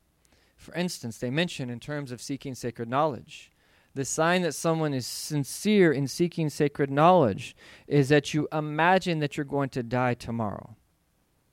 For 0.56 0.72
instance, 0.76 1.18
they 1.18 1.30
mention 1.30 1.68
in 1.68 1.80
terms 1.80 2.12
of 2.12 2.22
seeking 2.22 2.54
sacred 2.54 2.88
knowledge 2.88 3.50
the 3.94 4.04
sign 4.04 4.42
that 4.42 4.54
someone 4.54 4.92
is 4.92 5.06
sincere 5.06 5.92
in 5.92 6.08
seeking 6.08 6.50
sacred 6.50 6.90
knowledge 6.90 7.56
is 7.86 8.08
that 8.08 8.34
you 8.34 8.48
imagine 8.52 9.20
that 9.20 9.36
you're 9.36 9.44
going 9.44 9.68
to 9.70 9.82
die 9.82 10.14
tomorrow. 10.14 10.76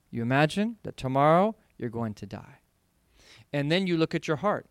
You 0.10 0.24
imagine 0.24 0.78
that 0.84 0.98
tomorrow 0.98 1.56
you're 1.78 1.90
going 1.90 2.16
to 2.16 2.26
die. 2.26 2.60
And 3.54 3.72
then 3.72 3.86
you 3.86 3.96
look 3.96 4.16
at 4.16 4.28
your 4.28 4.38
heart. 4.38 4.66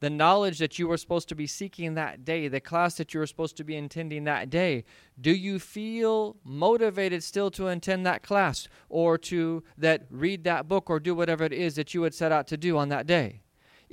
The 0.00 0.10
knowledge 0.10 0.58
that 0.58 0.78
you 0.78 0.88
were 0.88 0.96
supposed 0.96 1.28
to 1.28 1.34
be 1.34 1.46
seeking 1.46 1.94
that 1.94 2.24
day, 2.24 2.48
the 2.48 2.60
class 2.60 2.96
that 2.96 3.14
you 3.14 3.20
were 3.20 3.26
supposed 3.26 3.56
to 3.56 3.64
be 3.64 3.76
attending 3.76 4.24
that 4.24 4.50
day, 4.50 4.84
do 5.18 5.30
you 5.30 5.58
feel 5.58 6.36
motivated 6.44 7.22
still 7.22 7.50
to 7.52 7.68
attend 7.68 8.04
that 8.04 8.22
class 8.22 8.68
or 8.88 9.16
to 9.18 9.62
that 9.78 10.02
read 10.10 10.44
that 10.44 10.68
book 10.68 10.90
or 10.90 10.98
do 10.98 11.14
whatever 11.14 11.44
it 11.44 11.52
is 11.52 11.76
that 11.76 11.94
you 11.94 12.02
had 12.02 12.12
set 12.12 12.32
out 12.32 12.46
to 12.48 12.56
do 12.56 12.76
on 12.76 12.88
that 12.88 13.06
day? 13.06 13.43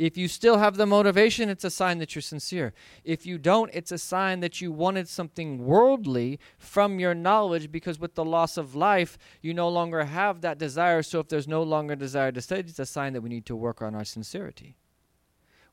If 0.01 0.17
you 0.17 0.27
still 0.27 0.57
have 0.57 0.77
the 0.77 0.87
motivation, 0.87 1.47
it's 1.47 1.63
a 1.63 1.69
sign 1.69 1.99
that 1.99 2.15
you're 2.15 2.23
sincere. 2.23 2.73
If 3.03 3.27
you 3.27 3.37
don't, 3.37 3.69
it's 3.71 3.91
a 3.91 3.99
sign 3.99 4.39
that 4.39 4.59
you 4.59 4.71
wanted 4.71 5.07
something 5.07 5.63
worldly 5.63 6.39
from 6.57 6.99
your 6.99 7.13
knowledge 7.13 7.71
because 7.71 7.99
with 7.99 8.15
the 8.15 8.25
loss 8.25 8.57
of 8.57 8.73
life, 8.73 9.19
you 9.43 9.53
no 9.53 9.69
longer 9.69 10.05
have 10.05 10.41
that 10.41 10.57
desire. 10.57 11.03
So 11.03 11.19
if 11.19 11.27
there's 11.27 11.47
no 11.47 11.61
longer 11.61 11.95
desire 11.95 12.31
to 12.31 12.41
study, 12.41 12.61
it's 12.61 12.79
a 12.79 12.85
sign 12.87 13.13
that 13.13 13.21
we 13.21 13.29
need 13.29 13.45
to 13.45 13.55
work 13.55 13.83
on 13.83 13.93
our 13.93 14.03
sincerity. 14.03 14.75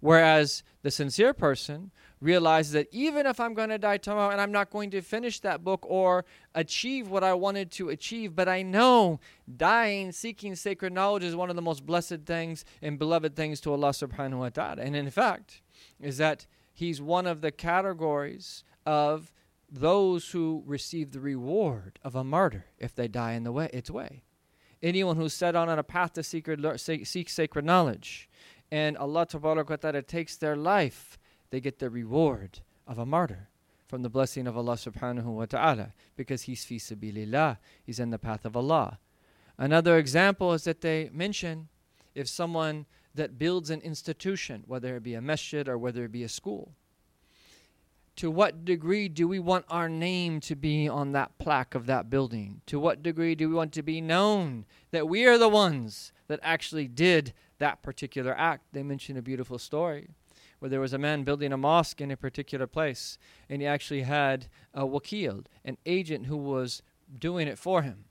Whereas 0.01 0.63
the 0.83 0.91
sincere 0.91 1.35
person 1.35 1.91
realizes 2.21 2.73
that 2.73 2.89
even 2.93 3.27
if 3.27 3.41
I'm 3.41 3.55
going 3.55 3.69
to 3.69 3.79
die 3.79 3.97
tomorrow 3.97 4.31
and 4.31 4.41
I'm 4.41 4.53
not 4.53 4.71
going 4.71 4.91
to 4.91 5.01
finish 5.01 5.41
that 5.41 5.65
book 5.65 5.85
or 5.89 6.25
achieve 6.55 7.09
what 7.09 7.25
I 7.25 7.35
wanted 7.35 7.71
to 7.73 7.89
achieve, 7.89 8.35
but 8.35 8.49
I 8.49 8.63
know 8.63 9.21
dying, 9.57 10.13
seeking 10.13 10.55
sacred 10.55 10.93
knowledge 10.93 11.25
is 11.25 11.37
one 11.37 11.51
of 11.51 11.57
the 11.57 11.63
most 11.63 11.85
blessed 11.85 12.23
things 12.27 12.65
and 12.83 12.99
beloved 12.99 13.35
things 13.35 13.61
to 13.63 13.73
Allah 13.73 13.91
subhanahu 13.91 14.39
wa 14.39 14.49
ta'ala. 14.49 14.83
And 14.83 14.95
in 14.97 15.11
fact, 15.11 15.63
is 16.01 16.19
that 16.19 16.47
He's 16.73 17.03
one 17.03 17.27
of 17.27 17.41
the 17.41 17.51
categories 17.51 18.63
of 18.87 19.33
those 19.69 20.31
who 20.31 20.63
receive 20.65 21.11
the 21.11 21.19
reward 21.19 21.99
of 22.05 22.15
a 22.15 22.23
martyr 22.23 22.67
if 22.79 22.95
they 22.95 23.09
die 23.09 23.33
in 23.33 23.43
the 23.43 23.51
way 23.51 23.69
its 23.73 23.91
way. 23.91 24.23
Anyone 24.81 25.17
who's 25.17 25.35
set 25.35 25.57
on 25.57 25.69
on 25.69 25.81
a 25.81 25.83
path 25.83 26.13
to 26.13 26.23
seek, 26.23 26.49
seek 27.05 27.29
sacred 27.29 27.65
knowledge 27.65 28.29
and 28.71 28.97
Allah 28.97 29.27
Ta'ala 29.27 30.03
takes 30.03 30.37
their 30.37 30.57
life, 30.57 31.19
they 31.51 31.61
get 31.61 31.79
the 31.79 31.91
reward 31.91 32.61
of 32.87 32.99
a 32.99 33.07
martyr 33.07 33.49
from 33.87 34.03
the 34.03 34.11
blessing 34.11 34.47
of 34.47 34.57
Allah 34.57 34.75
subhanahu 34.75 35.25
wa 35.25 35.47
ta'ala 35.47 35.93
because 36.17 36.43
he's 36.43 36.65
fi 36.65 36.77
sabilillah, 36.77 37.57
he's 37.83 37.99
in 37.99 38.11
the 38.11 38.19
path 38.19 38.45
of 38.45 38.57
Allah. 38.57 38.99
Another 39.57 39.97
example 39.97 40.53
is 40.53 40.65
that 40.65 40.83
they 40.83 41.11
mention 41.13 41.69
if 42.15 42.29
someone 42.29 42.87
that 43.15 43.39
builds 43.39 43.71
an 43.71 43.81
institution, 43.81 44.63
whether 44.67 44.97
it 44.97 45.03
be 45.03 45.15
a 45.15 45.23
masjid 45.23 45.69
or 45.69 45.79
whether 45.79 46.05
it 46.05 46.13
be 46.13 46.23
a 46.23 46.29
school, 46.29 46.75
to 48.17 48.31
what 48.31 48.65
degree 48.65 49.09
do 49.09 49.29
we 49.29 49.39
want 49.39 49.65
our 49.71 49.89
name 49.89 50.41
to 50.41 50.57
be 50.57 50.89
on 50.89 51.13
that 51.13 51.39
plaque 51.39 51.75
of 51.75 51.87
that 51.87 52.11
building? 52.11 52.61
To 52.67 52.79
what 52.79 53.03
degree 53.03 53.37
do 53.37 53.49
we 53.49 53.55
want 53.55 53.73
to 53.75 53.83
be 53.83 54.01
known 54.01 54.67
that 54.91 55.09
we 55.09 55.25
are 55.25 55.39
the 55.39 55.49
ones 55.49 56.13
that 56.27 56.41
actually 56.43 56.89
did 56.89 57.33
that 57.59 57.83
particular 57.83 58.35
act? 58.37 58.65
They 58.73 58.83
mention 58.83 59.17
a 59.17 59.23
beautiful 59.23 59.59
story 59.59 60.09
where 60.59 60.69
there 60.69 60.81
was 60.81 60.93
a 60.93 60.99
man 60.99 61.23
building 61.23 61.53
a 61.53 61.57
mosque 61.57 62.01
in 62.01 62.11
a 62.11 62.17
particular 62.17 62.67
place, 62.67 63.19
and 63.49 63.63
he 63.63 63.67
actually 63.67 64.03
had 64.03 64.49
a 64.75 64.83
wakil, 64.83 65.45
an 65.65 65.77
agent 65.87 66.27
who 66.27 66.37
was 66.37 66.83
doing 67.19 67.47
it 67.47 67.59
for 67.59 67.83
him. 67.83 68.05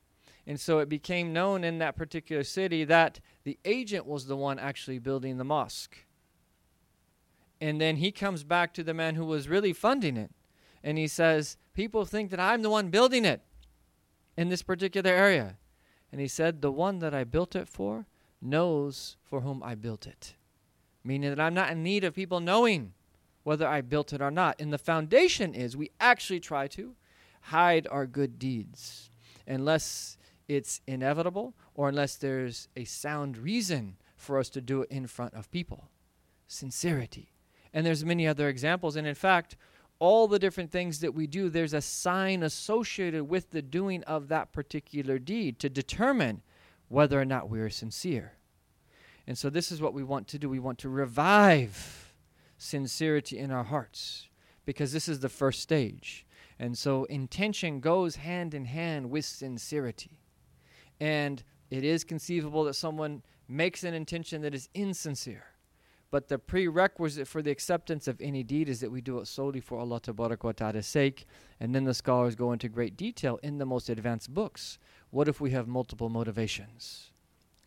And 0.46 0.60
so 0.60 0.80
it 0.80 0.88
became 0.88 1.34
known 1.34 1.66
in 1.66 1.77
that 1.80 1.98
particular 1.98 2.44
city 2.44 2.86
that 2.86 3.20
the 3.44 3.60
agent 3.66 4.06
was 4.06 4.27
the 4.27 4.38
one 4.38 4.60
actually 4.60 5.00
building 5.00 5.38
the 5.38 5.44
mosque. 5.44 5.98
And 7.60 7.82
then 7.82 7.98
he 7.98 8.12
comes 8.12 8.44
back 8.44 8.74
to 8.75 8.84
the 8.84 8.94
man 8.94 9.16
who 9.16 9.25
was 9.25 9.50
really 9.50 9.74
funding 9.74 10.16
it. 10.16 10.32
And 10.84 10.98
he 10.98 11.08
says, 11.08 11.58
People 11.74 12.06
think 12.06 12.32
that 12.32 12.39
I'm 12.39 12.62
the 12.62 12.70
one 12.70 12.89
building 12.89 13.25
it 13.25 13.42
in 14.38 14.48
this 14.48 14.63
particular 14.63 15.12
area. 15.12 15.58
And 16.12 16.22
he 16.22 16.27
said, 16.27 16.62
The 16.62 16.72
one 16.72 17.00
that 17.00 17.13
I 17.13 17.25
built 17.25 17.56
it 17.56 17.68
for 17.68 18.06
knows 18.41 19.17
for 19.24 19.41
whom 19.41 19.62
I 19.63 19.75
built 19.75 20.08
it. 20.08 20.36
Meaning 21.03 21.29
that 21.29 21.39
I'm 21.39 21.53
not 21.53 21.72
in 21.72 21.84
need 21.84 22.03
of 22.03 22.15
people 22.15 22.39
knowing 22.39 22.94
whether 23.44 23.67
I 23.67 23.82
built 23.82 24.12
it 24.12 24.22
or 24.22 24.32
not. 24.32 24.60
And 24.60 24.74
the 24.74 24.77
foundation 24.77 25.53
is 25.53 25.77
we 25.77 25.91
actually 26.00 26.39
try 26.39 26.67
to 26.67 26.96
hide 27.41 27.88
our 27.89 28.06
good 28.06 28.38
deeds 28.38 29.10
unless 29.48 30.17
it's 30.48 30.82
inevitable 30.86 31.53
or 31.74 31.89
unless 31.89 32.15
there's 32.15 32.67
a 32.75 32.84
sound 32.84 33.38
reason 33.38 33.96
for 34.17 34.38
us 34.39 34.50
to 34.50 34.62
do 34.62 34.82
it 34.82 34.91
in 34.91 35.08
front 35.08 35.34
of 35.34 35.50
people. 35.51 35.88
Sincerity. 36.48 37.32
And 37.74 37.86
there's 37.86 38.03
many 38.03 38.27
other 38.27 38.50
examples. 38.50 38.96
And 38.96 39.08
in 39.08 39.15
fact, 39.15 39.56
all 40.00 40.27
the 40.27 40.39
different 40.39 40.72
things 40.72 41.00
that 41.00 41.13
we 41.13 41.27
do, 41.27 41.50
there's 41.50 41.74
a 41.74 41.82
sign 41.82 42.44
associated 42.44 43.29
with 43.29 43.51
the 43.51 43.62
doing 43.62 44.03
of 44.03 44.27
that 44.27 44.51
particular 44.51 45.20
deed 45.20 45.60
to 45.60 45.70
determine 45.70 46.41
whether 46.89 47.20
or 47.20 47.25
not 47.25 47.50
we 47.50 47.60
are 47.60 47.70
sincere. 47.70 48.34
And 49.25 49.38
so, 49.38 49.50
this 49.50 49.72
is 49.72 49.82
what 49.82 49.94
we 49.94 50.03
want 50.03 50.27
to 50.29 50.39
do. 50.39 50.50
We 50.50 50.60
want 50.60 50.79
to 50.79 50.89
revive 50.89 52.13
sincerity 52.58 53.38
in 53.38 53.51
our 53.51 53.65
hearts 53.65 54.29
because 54.65 54.94
this 54.94 55.08
is 55.08 55.20
the 55.20 55.29
first 55.29 55.62
stage. 55.62 56.25
And 56.60 56.77
so, 56.77 57.03
intention 57.06 57.79
goes 57.79 58.17
hand 58.17 58.53
in 58.53 58.65
hand 58.65 59.10
with 59.10 59.25
sincerity. 59.25 60.20
And 61.00 61.44
it 61.70 61.84
is 61.84 62.03
conceivable 62.03 62.63
that 62.63 62.75
someone 62.75 63.22
makes 63.48 63.84
an 63.84 63.94
intention 63.94 64.41
that 64.41 64.56
is 64.56 64.70
insincere. 64.74 65.46
But 66.10 66.29
the 66.29 66.39
prerequisite 66.39 67.27
for 67.27 67.41
the 67.41 67.51
acceptance 67.51 68.08
of 68.08 68.22
any 68.22 68.41
deed 68.41 68.70
is 68.70 68.79
that 68.79 68.91
we 68.91 69.01
do 69.01 69.20
it 69.20 69.27
solely 69.27 69.60
for 69.60 69.77
Allah 69.77 70.00
ta'ala's 70.00 70.88
sake. 70.88 71.25
And 71.60 71.75
then 71.75 71.84
the 71.84 71.94
scholars 71.94 72.36
go 72.36 72.53
into 72.53 72.70
great 72.70 72.96
detail 72.96 73.39
in 73.44 73.58
the 73.58 73.65
most 73.65 73.89
advanced 73.89 74.34
books. 74.34 74.79
What 75.10 75.28
if 75.28 75.40
we 75.40 75.52
have 75.52 75.68
multiple 75.68 76.10
motivations? 76.10 77.12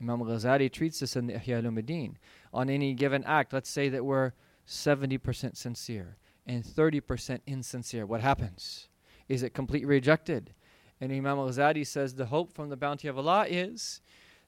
Imam 0.00 0.20
Ghazali 0.20 0.72
treats 0.72 1.00
this 1.00 1.16
in 1.16 1.26
the 1.26 1.34
Ihya 1.34 1.64
al 1.64 2.14
On 2.52 2.70
any 2.70 2.94
given 2.94 3.24
act, 3.24 3.52
let's 3.52 3.70
say 3.70 3.88
that 3.88 4.04
we're 4.04 4.32
70% 4.66 5.56
sincere 5.56 6.16
and 6.46 6.64
30% 6.64 7.40
insincere. 7.46 8.06
What 8.06 8.20
happens? 8.20 8.88
Is 9.28 9.42
it 9.42 9.54
completely 9.54 9.86
rejected? 9.86 10.54
And 11.00 11.12
Imam 11.12 11.38
Ghazali 11.38 11.86
says 11.86 12.14
the 12.14 12.26
hope 12.26 12.52
from 12.52 12.68
the 12.68 12.76
bounty 12.76 13.08
of 13.08 13.18
Allah 13.18 13.46
is 13.48 14.00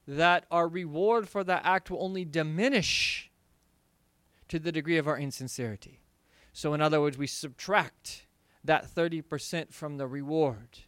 that 0.07 0.45
our 0.51 0.69
reward 0.69 1.29
for 1.29 1.45
that 1.45 1.63
act 1.65 1.91
will 1.91 2.03
only 2.03 2.25
diminish 2.25 3.31
to 4.49 4.59
the 4.59 4.73
degree 4.73 4.99
of 4.99 5.07
our 5.09 5.19
insincerity. 5.19 6.01
So, 6.53 6.75
in 6.75 6.83
other 6.83 7.01
words, 7.01 7.17
we 7.17 7.27
subtract 7.27 8.27
that 8.65 8.87
30% 8.87 9.73
from 9.73 9.97
the 9.97 10.07
reward. 10.07 10.81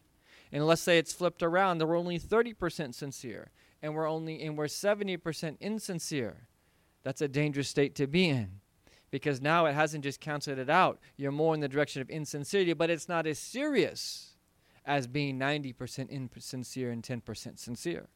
And 0.55 0.65
let's 0.65 0.81
say 0.81 0.97
it's 0.97 1.11
flipped 1.11 1.43
around, 1.43 1.79
that 1.79 1.85
we're 1.85 1.97
only 1.97 2.17
30% 2.17 2.95
sincere 2.95 3.51
and 3.81 3.93
we're 3.93 4.07
only 4.07 4.41
and 4.41 4.57
we're 4.57 4.67
70% 4.67 5.57
insincere. 5.59 6.47
That's 7.03 7.19
a 7.19 7.27
dangerous 7.27 7.67
state 7.67 7.93
to 7.95 8.07
be 8.07 8.29
in. 8.29 8.61
Because 9.11 9.41
now 9.41 9.65
it 9.65 9.73
hasn't 9.73 10.05
just 10.05 10.21
counted 10.21 10.57
it 10.57 10.69
out. 10.69 10.99
You're 11.17 11.33
more 11.33 11.53
in 11.53 11.59
the 11.59 11.67
direction 11.67 12.01
of 12.01 12.09
insincerity, 12.09 12.71
but 12.71 12.89
it's 12.89 13.09
not 13.09 13.27
as 13.27 13.37
serious 13.37 14.37
as 14.85 15.07
being 15.07 15.37
90% 15.37 16.09
insincere 16.09 16.89
and 16.89 17.03
10% 17.03 17.59
sincere. 17.59 18.07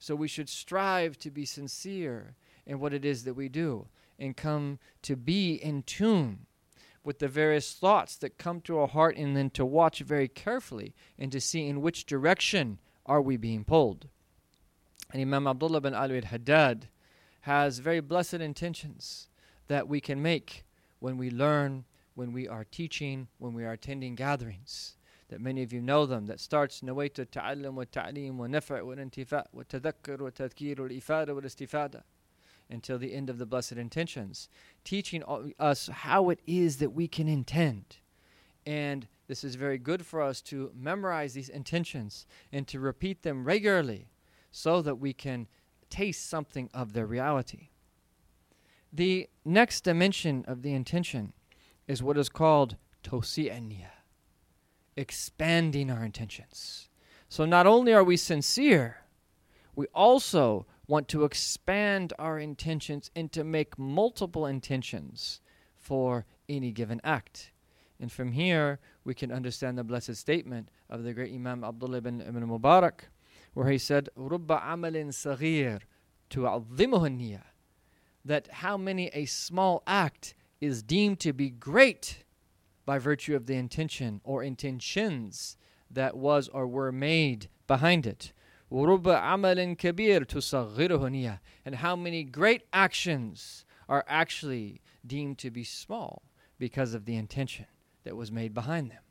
So 0.00 0.16
we 0.16 0.26
should 0.26 0.48
strive 0.48 1.16
to 1.20 1.30
be 1.30 1.44
sincere 1.44 2.34
in 2.66 2.80
what 2.80 2.92
it 2.92 3.04
is 3.04 3.22
that 3.22 3.34
we 3.34 3.48
do 3.48 3.86
and 4.18 4.36
come 4.36 4.80
to 5.02 5.14
be 5.14 5.54
in 5.54 5.84
tune 5.84 6.46
with 7.07 7.19
the 7.19 7.27
various 7.27 7.73
thoughts 7.73 8.15
that 8.17 8.37
come 8.37 8.61
to 8.61 8.79
our 8.79 8.87
heart 8.87 9.17
and 9.17 9.35
then 9.35 9.49
to 9.51 9.65
watch 9.65 9.99
very 9.99 10.27
carefully 10.27 10.93
and 11.17 11.31
to 11.31 11.41
see 11.41 11.67
in 11.67 11.81
which 11.81 12.05
direction 12.05 12.79
are 13.05 13.21
we 13.21 13.37
being 13.37 13.63
pulled. 13.63 14.07
And 15.11 15.21
Imam 15.21 15.47
Abdullah 15.47 15.81
bin 15.81 15.93
Alwi 15.93 16.23
al-Haddad 16.23 16.87
has 17.41 17.79
very 17.79 17.99
blessed 17.99 18.35
intentions 18.35 19.27
that 19.67 19.87
we 19.87 19.99
can 19.99 20.21
make 20.21 20.63
when 20.99 21.17
we 21.17 21.29
learn, 21.29 21.83
when 22.15 22.31
we 22.31 22.47
are 22.47 22.63
teaching, 22.63 23.27
when 23.37 23.53
we 23.53 23.65
are 23.65 23.73
attending 23.73 24.15
gatherings. 24.15 24.95
That 25.29 25.41
many 25.41 25.63
of 25.63 25.73
you 25.73 25.81
know 25.81 26.05
them. 26.05 26.27
That 26.27 26.39
starts 26.39 26.81
نويت 26.81 27.19
التعلم 27.19 27.77
والتعليم 27.77 28.39
والنفع 28.39 28.81
والانتفاع 28.81 29.47
والتذكر 29.53 30.23
والتذكير 30.23 30.81
والإفادة 30.81 31.33
والاستفادة 31.33 32.03
until 32.70 32.98
the 32.98 33.14
end 33.14 33.30
of 33.30 33.38
the 33.38 33.46
blessed 33.46 33.72
intentions, 33.72 34.48
teaching 34.84 35.22
us 35.58 35.88
how 35.88 36.30
it 36.30 36.40
is 36.46 36.78
that 36.78 36.90
we 36.90 37.08
can 37.08 37.28
intend. 37.28 37.96
And 38.66 39.06
this 39.26 39.44
is 39.44 39.54
very 39.54 39.78
good 39.78 40.04
for 40.04 40.20
us 40.20 40.40
to 40.42 40.70
memorize 40.74 41.34
these 41.34 41.48
intentions 41.48 42.26
and 42.52 42.66
to 42.68 42.80
repeat 42.80 43.22
them 43.22 43.44
regularly 43.44 44.08
so 44.50 44.82
that 44.82 44.96
we 44.96 45.12
can 45.12 45.46
taste 45.90 46.28
something 46.28 46.68
of 46.74 46.92
their 46.92 47.06
reality. 47.06 47.68
The 48.92 49.28
next 49.44 49.82
dimension 49.82 50.44
of 50.46 50.62
the 50.62 50.72
intention 50.72 51.32
is 51.86 52.02
what 52.02 52.18
is 52.18 52.28
called 52.28 52.76
tosi'aniya, 53.02 53.90
expanding 54.96 55.90
our 55.90 56.04
intentions. 56.04 56.88
So 57.28 57.44
not 57.44 57.66
only 57.66 57.92
are 57.92 58.04
we 58.04 58.16
sincere, 58.16 58.98
we 59.74 59.86
also 59.94 60.66
want 60.88 61.06
to 61.08 61.24
expand 61.24 62.12
our 62.18 62.38
intentions 62.38 63.10
and 63.14 63.30
to 63.30 63.44
make 63.44 63.78
multiple 63.78 64.46
intentions 64.46 65.40
for 65.76 66.26
any 66.48 66.72
given 66.72 67.00
act. 67.04 67.52
And 68.00 68.10
from 68.10 68.32
here, 68.32 68.80
we 69.04 69.14
can 69.14 69.30
understand 69.30 69.76
the 69.76 69.84
blessed 69.84 70.16
statement 70.16 70.70
of 70.88 71.04
the 71.04 71.12
great 71.12 71.32
Imam 71.32 71.62
Abdullah 71.62 71.98
ibn, 71.98 72.20
ibn 72.20 72.48
Mubarak, 72.48 73.00
where 73.54 73.70
he 73.70 73.78
said, 73.78 74.08
Rubba 74.16 74.62
amalin 74.64 75.08
saghir 75.08 75.80
tu'adhimuhu 76.30 77.40
that 78.24 78.48
how 78.52 78.76
many 78.76 79.08
a 79.08 79.26
small 79.26 79.82
act 79.86 80.34
is 80.60 80.82
deemed 80.82 81.20
to 81.20 81.32
be 81.32 81.50
great 81.50 82.24
by 82.84 82.98
virtue 82.98 83.36
of 83.36 83.46
the 83.46 83.54
intention 83.54 84.20
or 84.24 84.42
intentions 84.42 85.56
that 85.90 86.16
was 86.16 86.48
or 86.48 86.66
were 86.66 86.92
made 86.92 87.48
behind 87.66 88.06
it. 88.06 88.32
ورب 88.71 89.09
عمل 89.09 89.75
كبير 89.75 90.23
تصغره 90.23 91.09
نية 91.09 91.39
and 91.65 91.75
how 91.75 91.95
many 91.95 92.23
great 92.23 92.63
actions 92.73 93.65
are 93.87 94.03
actually 94.07 94.81
deemed 95.05 95.37
to 95.37 95.51
be 95.51 95.63
small 95.63 96.23
because 96.57 96.93
of 96.93 97.05
the 97.05 97.15
intention 97.15 97.65
that 98.03 98.15
was 98.15 98.31
made 98.31 98.53
behind 98.53 98.89
them. 98.89 99.01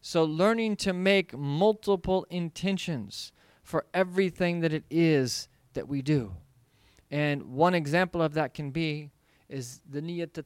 So 0.00 0.24
learning 0.24 0.76
to 0.76 0.92
make 0.92 1.36
multiple 1.36 2.26
intentions 2.30 3.32
for 3.62 3.86
everything 3.94 4.60
that 4.60 4.72
it 4.72 4.84
is 4.90 5.48
that 5.72 5.88
we 5.88 6.02
do. 6.02 6.34
And 7.10 7.44
one 7.44 7.74
example 7.74 8.22
of 8.22 8.34
that 8.34 8.54
can 8.54 8.70
be 8.70 9.10
is 9.48 9.80
the 9.88 10.00
niyat 10.00 10.44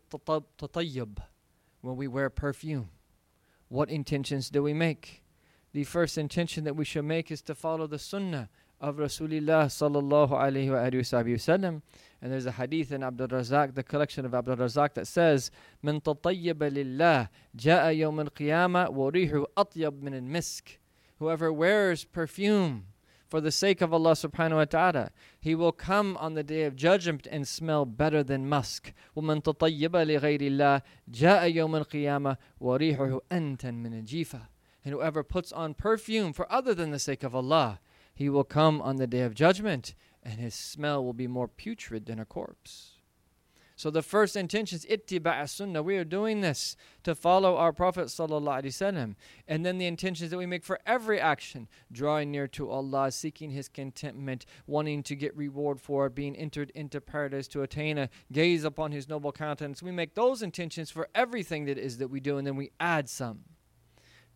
tatayyub 0.59 1.19
when 1.81 1.97
we 1.97 2.09
wear 2.09 2.31
perfume. 2.31 2.91
What 3.69 3.91
intentions 3.91 4.51
do 4.51 4.63
we 4.63 4.73
make? 4.73 5.22
the 5.73 5.85
first 5.85 6.19
intention 6.19 6.65
that 6.65 6.77
we 6.77 6.85
should 6.85 7.05
make 7.05 7.31
is 7.31 7.43
to 7.43 7.55
follow 7.55 7.87
the 7.87 7.99
sunnah 7.99 8.49
of 8.81 8.97
Rasulullah 8.97 9.67
sallallahu 9.67 10.31
alayhi 10.31 10.71
wa 10.71 10.81
sallam. 10.81 11.83
And 12.21 12.33
there's 12.33 12.47
a 12.47 12.53
hadith 12.53 12.93
in 12.93 13.03
Abdul 13.03 13.29
Razak, 13.29 13.75
the 13.75 13.83
collection 13.83 14.25
of 14.25 14.35
Abdul 14.35 14.57
Razak 14.57 14.95
that 14.95 15.07
says, 15.07 15.51
من 15.85 16.03
تطيب 16.03 16.59
لله 16.59 17.29
جاء 17.57 17.93
يوم 17.93 18.21
القيامة 18.29 18.91
وريح 18.91 19.45
أطيب 19.57 20.03
من 20.03 20.15
المسك. 20.15 20.79
Whoever 21.19 21.53
wears 21.53 22.05
perfume 22.05 22.87
for 23.29 23.41
the 23.41 23.51
sake 23.51 23.81
of 23.83 23.93
Allah 23.93 24.13
subhanahu 24.13 24.57
wa 24.57 24.65
ta'ala, 24.65 25.11
he 25.41 25.55
will 25.55 25.73
come 25.73 26.17
on 26.17 26.35
the 26.35 26.43
day 26.43 26.63
of 26.63 26.77
judgment 26.77 27.27
and 27.31 27.47
smell 27.47 27.85
better 27.85 28.23
than 28.23 28.49
musk. 28.49 28.93
ومن 29.17 29.43
تطيب 29.43 29.97
لغير 29.97 30.41
الله 30.41 30.83
جاء 31.09 31.47
يوم 31.47 31.77
القيامة 31.77 32.37
وريحه 32.61 33.21
أنتن 33.33 33.75
من 33.75 33.93
الجيفة 33.93 34.52
and 34.84 34.94
whoever 34.94 35.24
puts 35.24 35.52
on 35.52 35.74
perfume 35.74 36.34
for 36.34 36.52
other 36.52 36.74
than 36.74 36.92
the 36.92 37.00
sake 37.00 37.24
of 37.24 37.36
Allah, 37.36 37.80
he 38.14 38.30
will 38.30 38.44
come 38.44 38.82
on 38.82 38.98
the 38.98 39.08
day 39.08 39.22
of 39.22 39.34
judgment, 39.34 39.96
and 40.22 40.40
his 40.40 40.54
smell 40.54 41.04
will 41.04 41.14
be 41.14 41.28
more 41.28 41.48
putrid 41.48 42.06
than 42.06 42.20
a 42.20 42.26
corpse. 42.26 42.94
So 43.76 43.90
the 43.90 44.04
first 44.04 44.36
intention 44.36 44.78
is 44.78 44.86
ittiba' 44.86 45.50
sunnah. 45.50 45.82
We 45.82 45.98
are 45.98 46.04
doing 46.04 46.42
this 46.42 46.78
to 47.04 47.16
follow 47.16 47.58
our 47.58 47.74
Prophet 47.74 48.06
sallallahu 48.06 49.16
and 49.48 49.66
then 49.66 49.78
the 49.78 49.88
intentions 49.88 50.30
that 50.30 50.38
we 50.38 50.46
make 50.46 50.64
for 50.64 50.80
every 50.86 51.20
action, 51.20 51.68
drawing 51.92 52.32
near 52.32 52.48
to 52.50 52.70
Allah, 52.70 53.12
seeking 53.12 53.50
His 53.50 53.68
contentment, 53.68 54.46
wanting 54.68 55.02
to 55.04 55.16
get 55.16 55.36
reward 55.36 55.82
for 55.82 56.06
it, 56.06 56.16
being 56.16 56.36
entered 56.36 56.72
into 56.76 57.02
paradise 57.02 57.48
to 57.50 57.64
attain 57.64 57.98
a 57.98 58.10
gaze 58.32 58.64
upon 58.64 58.92
His 58.92 59.10
noble 59.10 59.32
countenance. 59.32 59.82
We 59.82 59.92
make 59.92 60.14
those 60.14 60.44
intentions 60.44 60.92
for 60.92 61.10
everything 61.16 61.66
that 61.66 61.78
is 61.78 61.98
that 61.98 62.10
we 62.10 62.20
do, 62.20 62.38
and 62.38 62.46
then 62.46 62.56
we 62.56 62.72
add 62.80 63.10
some. 63.10 63.40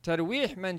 Man. 0.07 0.77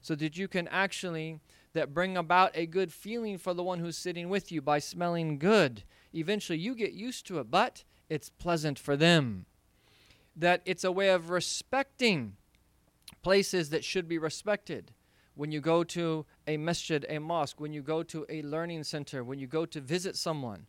So 0.00 0.14
that 0.14 0.36
you 0.36 0.48
can 0.48 0.68
actually 0.68 1.40
that 1.72 1.92
bring 1.92 2.16
about 2.16 2.52
a 2.54 2.66
good 2.66 2.92
feeling 2.92 3.36
for 3.36 3.52
the 3.52 3.62
one 3.62 3.80
who's 3.80 3.96
sitting 3.96 4.28
with 4.28 4.50
you 4.52 4.62
by 4.62 4.78
smelling 4.78 5.38
good. 5.38 5.82
Eventually 6.12 6.58
you 6.58 6.74
get 6.74 6.92
used 6.92 7.26
to 7.26 7.40
it, 7.40 7.50
but 7.50 7.84
it's 8.08 8.30
pleasant 8.30 8.78
for 8.78 8.96
them. 8.96 9.46
That 10.36 10.62
it's 10.64 10.84
a 10.84 10.92
way 10.92 11.10
of 11.10 11.30
respecting 11.30 12.36
places 13.22 13.70
that 13.70 13.84
should 13.84 14.08
be 14.08 14.18
respected. 14.18 14.92
When 15.34 15.50
you 15.50 15.60
go 15.60 15.82
to 15.84 16.26
a 16.46 16.56
masjid, 16.56 17.04
a 17.08 17.18
mosque, 17.18 17.60
when 17.60 17.72
you 17.72 17.82
go 17.82 18.04
to 18.04 18.24
a 18.28 18.42
learning 18.42 18.84
center, 18.84 19.24
when 19.24 19.40
you 19.40 19.48
go 19.48 19.66
to 19.66 19.80
visit 19.80 20.16
someone, 20.16 20.66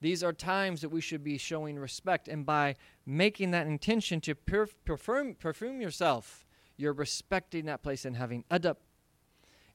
these 0.00 0.22
are 0.22 0.32
times 0.32 0.80
that 0.80 0.88
we 0.88 1.00
should 1.00 1.22
be 1.22 1.36
showing 1.36 1.78
respect. 1.78 2.28
And 2.28 2.46
by 2.46 2.76
making 3.04 3.50
that 3.50 3.66
intention 3.66 4.20
to 4.22 4.34
perf- 4.34 4.74
perfume, 4.86 5.34
perfume 5.34 5.82
yourself, 5.82 6.46
you're 6.78 6.94
respecting 6.94 7.66
that 7.66 7.82
place 7.82 8.06
and 8.06 8.16
having 8.16 8.44
adab. 8.50 8.76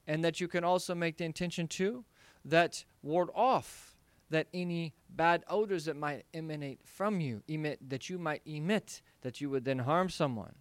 And 0.06 0.24
that 0.24 0.40
you 0.40 0.48
can 0.48 0.64
also 0.64 0.94
make 0.94 1.18
the 1.18 1.24
intention 1.24 1.68
too 1.68 2.04
that 2.44 2.84
ward 3.02 3.28
off 3.34 3.94
that 4.30 4.48
any 4.52 4.94
bad 5.08 5.44
odors 5.48 5.84
that 5.84 5.96
might 5.96 6.24
emanate 6.34 6.80
from 6.84 7.20
you, 7.20 7.42
emit 7.46 7.78
that 7.88 8.10
you 8.10 8.18
might 8.18 8.42
emit, 8.44 9.00
that 9.20 9.40
you 9.40 9.48
would 9.50 9.64
then 9.64 9.78
harm 9.80 10.08
someone 10.08 10.54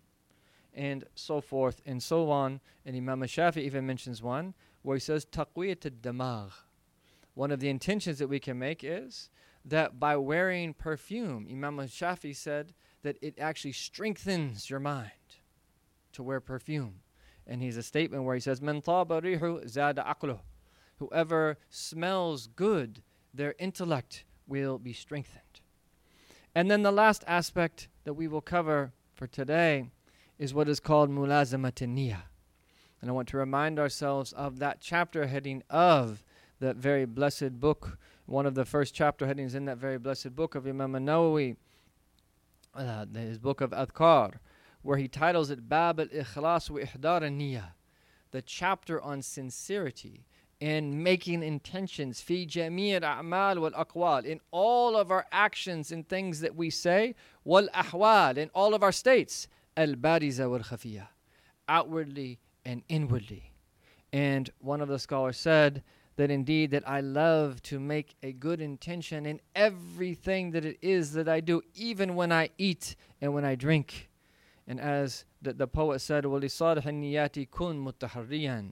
and 0.73 1.05
so 1.15 1.41
forth 1.41 1.81
and 1.85 2.01
so 2.03 2.29
on. 2.29 2.59
And 2.85 2.95
Imam 2.95 3.21
Shafi 3.21 3.57
even 3.57 3.85
mentions 3.85 4.21
one 4.21 4.53
where 4.81 4.95
he 4.95 5.01
says, 5.01 5.25
Taqwiyat 5.25 5.89
damagh. 6.01 6.51
One 7.35 7.51
of 7.51 7.59
the 7.59 7.69
intentions 7.69 8.19
that 8.19 8.27
we 8.27 8.39
can 8.39 8.59
make 8.59 8.83
is 8.83 9.29
that 9.65 9.99
by 9.99 10.17
wearing 10.17 10.73
perfume, 10.73 11.47
Imam 11.49 11.77
Shafi 11.77 12.35
said 12.35 12.73
that 13.01 13.17
it 13.21 13.39
actually 13.39 13.71
strengthens 13.71 14.69
your 14.69 14.79
mind 14.79 15.11
to 16.13 16.23
wear 16.23 16.39
perfume. 16.39 17.01
And 17.45 17.61
he's 17.61 17.77
a 17.77 17.83
statement 17.83 18.23
where 18.23 18.35
he 18.35 18.41
says, 18.41 18.61
Man 18.61 18.81
rihu 18.81 19.67
zada 19.67 20.03
aqluh. 20.07 20.39
Whoever 20.97 21.57
smells 21.69 22.47
good, 22.47 23.01
their 23.33 23.55
intellect 23.59 24.23
will 24.47 24.77
be 24.77 24.93
strengthened. 24.93 25.61
And 26.55 26.69
then 26.69 26.83
the 26.83 26.91
last 26.91 27.23
aspect 27.27 27.87
that 28.03 28.13
we 28.13 28.27
will 28.27 28.41
cover 28.41 28.93
for 29.13 29.27
today 29.27 29.89
is 30.37 30.53
what 30.53 30.69
is 30.69 30.79
called 30.79 31.09
mulazamat 31.09 31.87
niyah. 31.87 32.23
And 33.01 33.09
I 33.09 33.13
want 33.13 33.27
to 33.29 33.37
remind 33.37 33.79
ourselves 33.79 34.31
of 34.33 34.59
that 34.59 34.79
chapter 34.79 35.27
heading 35.27 35.63
of 35.69 36.23
that 36.59 36.77
very 36.77 37.05
blessed 37.05 37.59
book, 37.59 37.97
one 38.25 38.45
of 38.45 38.55
the 38.55 38.65
first 38.65 38.93
chapter 38.93 39.27
headings 39.27 39.55
in 39.55 39.65
that 39.65 39.77
very 39.77 39.97
blessed 39.97 40.35
book 40.35 40.55
of 40.55 40.65
Imam 40.65 40.93
Nawawi, 40.93 41.57
uh, 42.75 43.05
his 43.13 43.37
book 43.37 43.59
of 43.59 43.71
Adhkar, 43.71 44.35
where 44.83 44.97
he 44.97 45.07
titles 45.07 45.49
it 45.49 45.67
Bab 45.67 45.99
al-Ikhlas 45.99 46.69
wa 46.69 46.79
Ihdar 46.79 47.21
niyah 47.21 47.71
the 48.31 48.41
chapter 48.41 49.01
on 49.01 49.21
sincerity 49.21 50.25
and 50.59 51.03
making 51.03 51.43
intentions 51.43 52.21
fi 52.21 52.45
jami' 52.45 52.95
al-a'mal 52.95 53.59
wal 53.59 53.71
aqwal 53.71 54.25
in 54.25 54.39
all 54.51 54.95
of 54.95 55.11
our 55.11 55.25
actions 55.31 55.91
and 55.91 56.07
things 56.07 56.39
that 56.39 56.55
we 56.55 56.69
say 56.69 57.15
wal 57.43 57.67
ahwal 57.73 58.37
in 58.37 58.49
all 58.53 58.73
of 58.73 58.83
our 58.83 58.91
states 58.91 59.47
al-bariza 59.77 60.49
wal 60.49 60.59
khafiyah 60.59 61.07
outwardly 61.67 62.39
and 62.65 62.83
inwardly 62.89 63.51
and 64.11 64.51
one 64.59 64.81
of 64.81 64.87
the 64.87 64.99
scholars 64.99 65.37
said 65.37 65.83
that 66.15 66.29
indeed 66.29 66.71
that 66.71 66.87
I 66.87 67.01
love 67.01 67.61
to 67.63 67.79
make 67.79 68.15
a 68.21 68.31
good 68.31 68.61
intention 68.61 69.25
in 69.25 69.41
everything 69.55 70.51
that 70.51 70.63
it 70.63 70.77
is 70.81 71.13
that 71.13 71.27
I 71.27 71.39
do, 71.39 71.61
even 71.73 72.15
when 72.15 72.31
I 72.31 72.49
eat 72.57 72.95
and 73.19 73.33
when 73.33 73.43
I 73.43 73.55
drink. 73.55 74.09
And 74.66 74.80
as 74.80 75.24
the, 75.40 75.52
the 75.52 75.66
poet 75.66 76.00
said, 76.00 76.24
وَلِصَالِحِ 76.24 77.50
kun 77.50 77.84
مُتَحَرِّيًا 77.84 78.70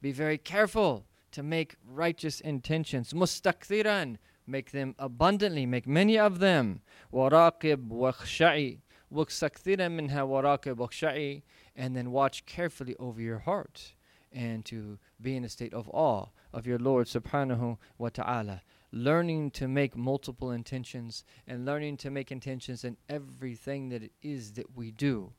Be 0.00 0.12
very 0.12 0.38
careful 0.38 1.06
to 1.32 1.42
make 1.42 1.76
righteous 1.86 2.40
intentions. 2.40 3.12
مُسْتَكْثِرًا 3.12 4.16
Make 4.46 4.72
them 4.72 4.94
abundantly, 4.98 5.66
make 5.66 5.86
many 5.86 6.18
of 6.18 6.38
them. 6.38 6.82
وَرَاقِبْ 7.12 7.88
وَخْشَعِ 7.88 8.78
وَكْسَكْثِرًا 9.12 9.88
مِنْهَا 9.88 10.26
وَرَاقِبْ 10.26 10.76
وَخْشَعِ 10.76 11.42
And 11.76 11.96
then 11.96 12.10
watch 12.10 12.44
carefully 12.46 12.96
over 12.98 13.20
your 13.20 13.40
heart 13.40 13.94
and 14.37 14.63
to 14.63 14.99
be 15.19 15.35
in 15.35 15.43
a 15.43 15.49
state 15.49 15.73
of 15.73 15.89
awe 15.89 16.27
of 16.53 16.67
your 16.67 16.77
Lord 16.77 17.07
subhanahu 17.07 17.79
wa 17.97 18.09
ta'ala. 18.09 18.61
Learning 18.91 19.49
to 19.51 19.67
make 19.67 19.97
multiple 19.97 20.51
intentions 20.51 21.23
and 21.47 21.65
learning 21.65 21.97
to 21.97 22.11
make 22.11 22.31
intentions 22.31 22.83
in 22.83 22.97
everything 23.09 23.89
that 23.89 24.03
it 24.03 24.11
is 24.21 24.53
that 24.53 24.77
we 24.77 24.91
do. 24.91 25.33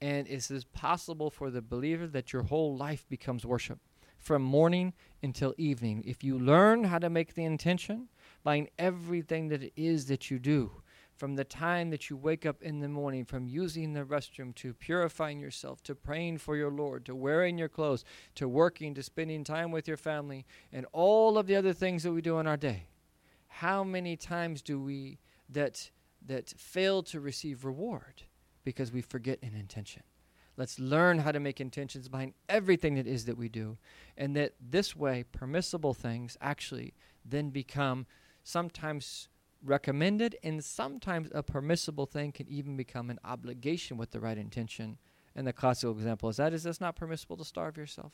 And 0.00 0.26
it 0.26 0.50
is 0.50 0.64
possible 0.64 1.30
for 1.30 1.50
the 1.50 1.62
believer 1.62 2.08
that 2.08 2.32
your 2.32 2.42
whole 2.42 2.76
life 2.76 3.06
becomes 3.08 3.46
worship 3.46 3.78
from 4.18 4.42
morning 4.42 4.92
until 5.22 5.54
evening. 5.56 6.02
If 6.04 6.24
you 6.24 6.36
learn 6.36 6.84
how 6.84 6.98
to 6.98 7.08
make 7.08 7.34
the 7.34 7.44
intention 7.44 8.08
by 8.42 8.68
everything 8.76 9.48
that 9.48 9.62
it 9.62 9.72
is 9.76 10.06
that 10.06 10.32
you 10.32 10.40
do, 10.40 10.81
from 11.16 11.36
the 11.36 11.44
time 11.44 11.90
that 11.90 12.10
you 12.10 12.16
wake 12.16 12.44
up 12.46 12.62
in 12.62 12.80
the 12.80 12.88
morning, 12.88 13.24
from 13.24 13.46
using 13.46 13.92
the 13.92 14.04
restroom 14.04 14.54
to 14.56 14.74
purifying 14.74 15.40
yourself, 15.40 15.82
to 15.84 15.94
praying 15.94 16.38
for 16.38 16.56
your 16.56 16.70
Lord, 16.70 17.06
to 17.06 17.14
wearing 17.14 17.58
your 17.58 17.68
clothes, 17.68 18.04
to 18.34 18.48
working, 18.48 18.94
to 18.94 19.02
spending 19.02 19.44
time 19.44 19.70
with 19.70 19.86
your 19.86 19.96
family, 19.96 20.44
and 20.72 20.86
all 20.92 21.38
of 21.38 21.46
the 21.46 21.56
other 21.56 21.72
things 21.72 22.02
that 22.02 22.12
we 22.12 22.22
do 22.22 22.38
in 22.38 22.46
our 22.46 22.56
day. 22.56 22.88
How 23.48 23.84
many 23.84 24.16
times 24.16 24.62
do 24.62 24.80
we 24.80 25.18
that 25.48 25.90
that 26.24 26.50
fail 26.50 27.02
to 27.02 27.20
receive 27.20 27.64
reward 27.64 28.22
because 28.64 28.92
we 28.92 29.02
forget 29.02 29.38
an 29.42 29.54
intention? 29.54 30.02
Let's 30.56 30.78
learn 30.78 31.18
how 31.18 31.32
to 31.32 31.40
make 31.40 31.60
intentions 31.60 32.08
behind 32.08 32.34
everything 32.48 32.94
that 32.96 33.06
is 33.06 33.24
that 33.24 33.38
we 33.38 33.48
do, 33.48 33.78
and 34.16 34.36
that 34.36 34.54
this 34.60 34.94
way 34.94 35.24
permissible 35.32 35.94
things 35.94 36.36
actually 36.40 36.94
then 37.24 37.50
become 37.50 38.06
sometimes 38.44 39.28
recommended 39.64 40.36
and 40.42 40.64
sometimes 40.64 41.28
a 41.32 41.42
permissible 41.42 42.06
thing 42.06 42.32
can 42.32 42.48
even 42.48 42.76
become 42.76 43.10
an 43.10 43.18
obligation 43.24 43.96
with 43.96 44.10
the 44.10 44.20
right 44.20 44.38
intention. 44.38 44.98
And 45.34 45.46
the 45.46 45.52
classical 45.52 45.94
example 45.94 46.28
is 46.28 46.36
that 46.36 46.52
is 46.52 46.66
it's 46.66 46.80
not 46.80 46.96
permissible 46.96 47.36
to 47.36 47.44
starve 47.44 47.76
yourself. 47.76 48.12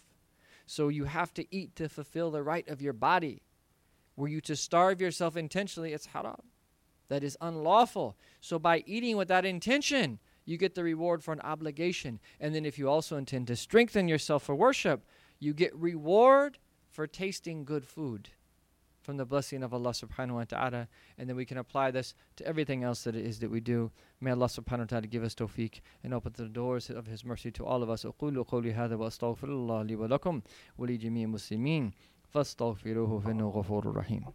So 0.66 0.88
you 0.88 1.04
have 1.04 1.32
to 1.34 1.46
eat 1.54 1.74
to 1.76 1.88
fulfill 1.88 2.30
the 2.30 2.42
right 2.42 2.68
of 2.68 2.82
your 2.82 2.92
body. 2.92 3.42
Were 4.16 4.28
you 4.28 4.40
to 4.42 4.56
starve 4.56 5.00
yourself 5.00 5.36
intentionally, 5.36 5.92
it's 5.92 6.06
haram. 6.06 6.42
That 7.08 7.24
is 7.24 7.38
unlawful. 7.40 8.16
So 8.40 8.58
by 8.58 8.84
eating 8.86 9.16
with 9.16 9.28
that 9.28 9.46
intention, 9.46 10.18
you 10.44 10.58
get 10.58 10.74
the 10.74 10.84
reward 10.84 11.24
for 11.24 11.32
an 11.32 11.40
obligation. 11.40 12.20
And 12.38 12.54
then 12.54 12.66
if 12.66 12.78
you 12.78 12.88
also 12.88 13.16
intend 13.16 13.46
to 13.46 13.56
strengthen 13.56 14.08
yourself 14.08 14.42
for 14.42 14.54
worship, 14.54 15.06
you 15.38 15.54
get 15.54 15.74
reward 15.74 16.58
for 16.90 17.06
tasting 17.06 17.64
good 17.64 17.86
food 17.86 18.30
from 19.07 19.17
the 19.17 19.25
blessing 19.25 19.63
of 19.63 19.73
Allah 19.73 19.91
subhanahu 19.91 20.35
wa 20.35 20.43
ta'ala 20.45 20.87
and 21.17 21.29
then 21.29 21.35
we 21.35 21.45
can 21.45 21.57
apply 21.57 21.91
this 21.91 22.13
to 22.37 22.45
everything 22.47 22.83
else 22.83 23.03
that 23.03 23.15
it 23.15 23.25
is 23.25 23.39
that 23.39 23.51
we 23.51 23.59
do. 23.59 23.91
May 24.21 24.31
Allah 24.31 24.47
subhanahu 24.47 24.79
wa 24.79 24.85
ta'ala 24.85 25.07
give 25.07 25.23
us 25.23 25.35
tawfiq 25.35 25.81
and 26.03 26.13
open 26.13 26.33
the 26.35 26.47
doors 26.47 26.89
of 26.89 27.05
His 27.07 27.25
mercy 27.25 27.51
to 27.51 27.65
all 27.65 27.83
of 27.83 27.89
us. 27.89 28.05
أقول 28.05 28.43
قولي 28.45 28.73
هذا 28.73 28.95
وأستغفر 28.95 29.47
الله 29.47 29.83
لي 29.83 29.95
ولكم 29.95 30.41
ولجميع 30.77 31.23
المسلمين 31.23 31.91
فاستغفروه 32.33 33.19
فإنه 33.19 33.49
غفور 33.49 33.95
رحيم. 33.95 34.25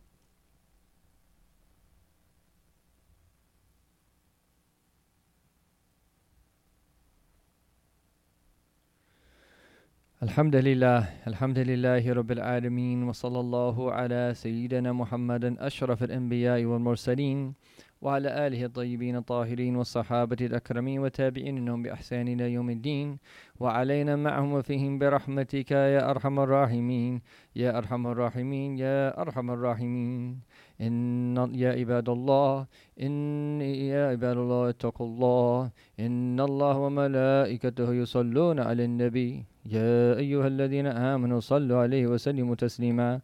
الحمد 10.24 10.56
لله 10.56 11.28
الحمد 11.28 11.60
لله 11.60 12.14
رب 12.14 12.32
العالمين 12.32 13.04
وصلى 13.04 13.40
الله 13.40 13.92
على 13.92 14.32
سيدنا 14.36 14.92
محمد 14.94 15.44
أشرف 15.60 16.04
الأنبياء 16.04 16.66
والمرسلين 16.66 17.54
وعلى 18.02 18.48
آله 18.48 18.66
الطيبين 18.66 19.16
الطاهرين 19.16 19.76
والصحابة 19.76 20.38
الأكرمين 20.42 21.00
وتابعين 21.00 21.66
لهم 21.66 21.84
بإحسان 21.84 22.28
إلى 22.28 22.54
يوم 22.54 22.70
الدين 22.70 23.18
وعلينا 23.60 24.16
معهم 24.16 24.54
وفيهم 24.54 25.00
برحمتك 25.00 25.72
يا 25.72 26.10
أرحم 26.12 26.40
الراحمين 26.40 27.22
يا 27.56 27.78
أرحم 27.78 28.08
الراحمين 28.08 28.78
يا 28.78 29.22
أرحم 29.22 29.52
الراحمين 29.52 30.40
إن 30.82 31.38
يا 31.54 31.72
عباد 31.72 32.10
الله 32.10 32.68
إن 33.02 33.62
يا 33.62 34.08
عباد 34.12 34.38
الله 34.38 34.70
اتقوا 34.70 35.08
الله 35.08 35.72
إن 36.00 36.40
الله 36.40 36.78
وملائكته 36.78 37.94
يصلون 37.94 38.60
على 38.60 38.86
النبي 38.86 39.53
يا 39.66 40.18
أيها 40.20 40.48
الذين 40.48 40.88
آمنوا 40.88 41.40
صلوا 41.40 41.78
عليه 41.88 42.08
وسلموا 42.08 42.56
تسليما. 42.56 43.20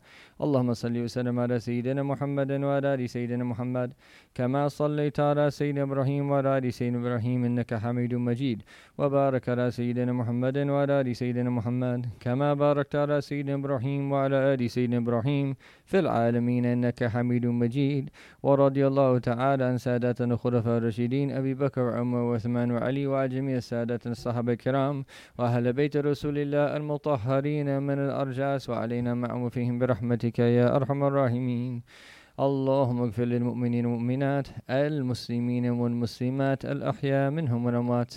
اللهم 0.46 0.74
صل 0.74 0.98
وسلم 0.98 1.40
على 1.40 1.60
سيدنا 1.60 2.04
محمد 2.04 2.52
وعلى 2.52 2.94
آل 2.94 3.10
سيدنا 3.10 3.44
محمد 3.44 3.94
كما 4.36 4.68
صليت 4.68 5.20
على 5.20 5.52
سيدنا 5.52 5.84
إبراهيم 5.84 6.32
وعلى 6.32 6.58
آل 6.58 6.74
سيدنا 6.74 7.00
إبراهيم 7.00 7.46
إنك 7.46 7.74
حميد 7.74 8.14
مجيد 8.16 8.64
وبارك 8.98 9.50
على 9.50 9.72
سيدنا 9.72 10.14
محمد 10.14 10.58
وعلى 10.58 11.02
آل 11.02 11.16
سيدنا 11.16 11.50
محمد 11.50 12.06
كما 12.20 12.54
باركت 12.54 12.96
على 12.96 13.22
سيدنا 13.22 13.54
إبراهيم 13.54 14.12
وعلى 14.12 14.36
آل 14.54 14.70
سيدنا 14.70 14.98
إبراهيم 14.98 15.56
في 15.86 16.00
العالمين 16.00 16.66
إنك 16.66 17.04
حميد 17.04 17.46
مجيد 17.46 18.10
ورضي 18.44 18.88
الله 18.88 19.20
تعالى 19.20 19.64
عن 19.64 19.78
ساداتنا 19.78 20.34
الخلفاء 20.34 20.78
الراشدين 20.78 21.32
أبي 21.32 21.54
بكر 21.54 21.82
وعمر 21.82 22.18
وعثمان 22.18 22.72
وعلي 22.72 23.08
وعلى 23.08 23.30
جميع 23.36 23.58
السادة 23.58 24.00
الصحابة 24.06 24.54
الكرام 24.54 25.06
وأهل 25.40 25.74
بيت 25.74 25.98
رسول 25.98 26.38
الله 26.38 26.78
المطهرين 26.78 27.82
من 27.84 28.00
الأرجاس 28.08 28.70
وعلينا 28.70 29.14
معهم 29.14 29.50
فيهم 29.50 29.80
برحمتك 29.80 30.29
يا 30.38 30.76
أرحم 30.76 31.04
الراحمين. 31.04 31.82
اللهم 32.40 33.02
اغفر 33.02 33.24
للمؤمنين 33.24 33.86
والمؤمنات 33.86 34.48
المسلمين 34.70 35.66
والمسلمات 35.70 36.66
الأحياء 36.66 37.32
منهم 37.32 37.66
والأموات. 37.66 38.14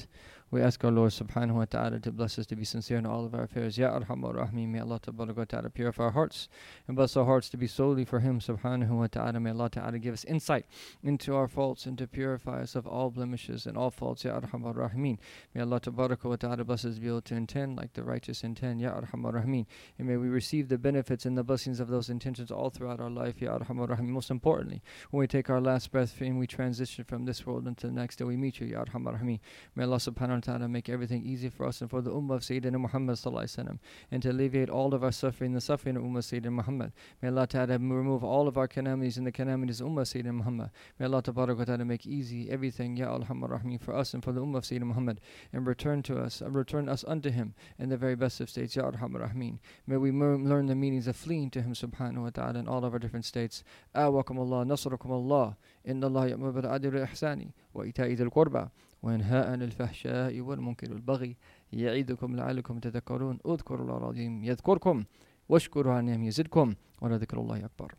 We 0.52 0.60
ask 0.60 0.84
our 0.84 0.90
Lord 0.90 1.12
subhanahu 1.12 1.54
wa 1.54 1.64
ta'ala 1.64 1.98
to 2.00 2.12
bless 2.12 2.38
us 2.38 2.44
to 2.48 2.56
be 2.56 2.66
sincere 2.66 2.98
in 2.98 3.06
all 3.06 3.24
of 3.24 3.34
our 3.34 3.44
affairs. 3.44 3.78
Ya 3.78 3.98
arhamar 3.98 4.36
rahim. 4.36 4.72
May 4.72 4.80
Allah 4.80 5.00
ta'ala 5.00 5.70
purify 5.70 6.04
our 6.04 6.10
hearts 6.10 6.50
and 6.86 6.94
bless 6.94 7.16
our 7.16 7.24
hearts 7.24 7.48
to 7.48 7.56
be 7.56 7.66
solely 7.66 8.04
for 8.04 8.20
Him 8.20 8.38
subhanahu 8.38 8.90
wa 8.90 9.06
ta'ala. 9.06 9.40
May 9.40 9.48
Allah 9.48 9.70
ta'ala 9.70 9.98
give 9.98 10.12
us 10.12 10.24
insight 10.24 10.66
into 11.02 11.34
our 11.34 11.48
faults 11.48 11.86
and 11.86 11.96
to 11.96 12.06
purify 12.06 12.60
us 12.60 12.74
of 12.74 12.86
all 12.86 13.10
blemishes 13.10 13.64
and 13.64 13.78
all 13.78 13.90
faults. 13.90 14.26
Ya 14.26 14.38
arhamar 14.38 14.76
rahimin. 14.76 15.16
May 15.54 15.62
Allah 15.62 15.80
wa 15.86 16.36
ta'ala 16.36 16.64
bless 16.64 16.84
us 16.84 16.96
to 16.96 17.00
be 17.00 17.08
able 17.08 17.22
to 17.22 17.34
intend 17.34 17.78
like 17.78 17.94
the 17.94 18.04
righteous 18.04 18.44
intend. 18.44 18.82
Ya 18.82 18.90
arhamar 18.90 19.32
rahimin. 19.32 19.64
And 19.98 20.06
may 20.06 20.18
we 20.18 20.28
receive 20.28 20.68
the 20.68 20.76
benefits 20.76 21.24
and 21.24 21.38
the 21.38 21.44
blessings 21.44 21.80
of 21.80 21.88
those 21.88 22.10
intentions 22.10 22.50
all 22.50 22.68
throughout 22.68 23.00
our 23.00 23.08
life. 23.08 23.40
Ya 23.40 23.56
arhamar 23.56 23.88
rahimin. 23.88 24.10
Most 24.10 24.30
importantly, 24.30 24.82
when 25.12 25.20
we 25.20 25.26
take 25.26 25.48
our 25.48 25.62
last 25.62 25.90
breath 25.90 26.20
and 26.20 26.38
we 26.38 26.46
transition 26.46 27.06
from 27.06 27.24
this 27.24 27.46
world 27.46 27.66
into 27.66 27.86
the 27.86 27.92
next, 27.94 28.16
that 28.16 28.26
we 28.26 28.36
meet 28.36 28.60
you. 28.60 28.66
Ya 28.66 28.84
arhamar 28.84 29.18
rahimin. 29.18 29.40
May 29.74 29.84
Allah 29.84 29.96
subhanahu 29.96 30.41
ta'ala 30.42 30.68
make 30.68 30.88
everything 30.88 31.24
easy 31.24 31.48
for 31.48 31.66
us 31.66 31.80
and 31.80 31.88
for 31.88 32.02
the 32.02 32.10
Ummah 32.10 32.34
of 32.34 32.42
Sayyidina 32.42 32.78
Muhammad 32.78 33.16
sallallahu 33.16 33.78
and 34.10 34.22
to 34.22 34.30
alleviate 34.30 34.68
all 34.68 34.92
of 34.94 35.02
our 35.02 35.12
suffering, 35.12 35.52
the 35.52 35.60
suffering 35.60 35.96
of 35.96 36.02
Ummah 36.02 36.18
Sayyidina 36.18 36.52
Muhammad. 36.52 36.92
May 37.22 37.28
Allah 37.28 37.46
ta'ala 37.46 37.78
remove 37.78 38.22
all 38.24 38.48
of 38.48 38.58
our 38.58 38.68
calamities 38.68 39.16
and 39.16 39.26
the 39.26 39.32
calamities 39.32 39.80
of 39.80 39.88
Ummah 39.88 40.02
Sayyidina 40.02 40.34
Muhammad. 40.34 40.70
May 40.98 41.06
Allah 41.06 41.22
ta'ala 41.22 41.84
make 41.84 42.06
easy 42.06 42.50
everything, 42.50 42.96
Ya 42.96 43.14
Alhamdulillah 43.14 43.78
for 43.78 43.94
us 43.94 44.14
and 44.14 44.22
for 44.22 44.32
the 44.32 44.40
Ummah 44.40 44.58
of 44.58 44.64
Sayyidina 44.64 44.84
Muhammad 44.84 45.20
and 45.52 45.66
return 45.66 46.02
to 46.02 46.18
us, 46.18 46.42
uh, 46.42 46.50
return 46.50 46.88
us 46.88 47.04
unto 47.06 47.30
Him 47.30 47.54
in 47.78 47.88
the 47.88 47.96
very 47.96 48.16
best 48.16 48.40
of 48.40 48.50
states, 48.50 48.76
Ya 48.76 48.84
Alhamdulillah 48.84 49.28
Rahim. 49.28 49.60
May 49.86 49.96
we 49.96 50.10
learn 50.10 50.66
the 50.66 50.74
meanings 50.74 51.06
of 51.06 51.16
fleeing 51.16 51.50
to 51.50 51.62
Him 51.62 51.74
subhanahu 51.74 52.22
wa 52.22 52.30
ta'ala 52.30 52.58
in 52.58 52.68
all 52.68 52.84
of 52.84 52.92
our 52.92 52.98
different 52.98 53.24
states. 53.24 53.64
Awakum 53.94 54.38
Allah, 54.38 54.64
Nasrakum 54.64 55.10
Allah, 55.10 55.56
Inna 55.84 56.06
Allah 56.06 56.30
ya'mur 56.30 56.52
bil 56.52 56.70
adil 56.70 57.06
ihsani 57.06 57.52
wa 57.72 57.82
ita'i 57.84 58.16
dhil 58.16 58.30
qurba. 58.30 58.70
وينهى 59.02 59.38
عن 59.38 59.62
الفحشاء 59.62 60.40
والمنكر 60.40 60.92
والبغي 60.92 61.36
يعيدكم 61.72 62.36
لعلكم 62.36 62.78
تذكرون. 62.78 63.38
اذكروا 63.46 63.80
الله 63.80 63.98
العظيم 63.98 64.44
يذكركم 64.44 65.04
واشكروا 65.48 65.92
عن 65.92 66.04
نعمه 66.04 66.26
يزدكم 66.26 66.74
ولذكر 67.00 67.40
الله 67.40 67.64
أكبر. 67.64 67.94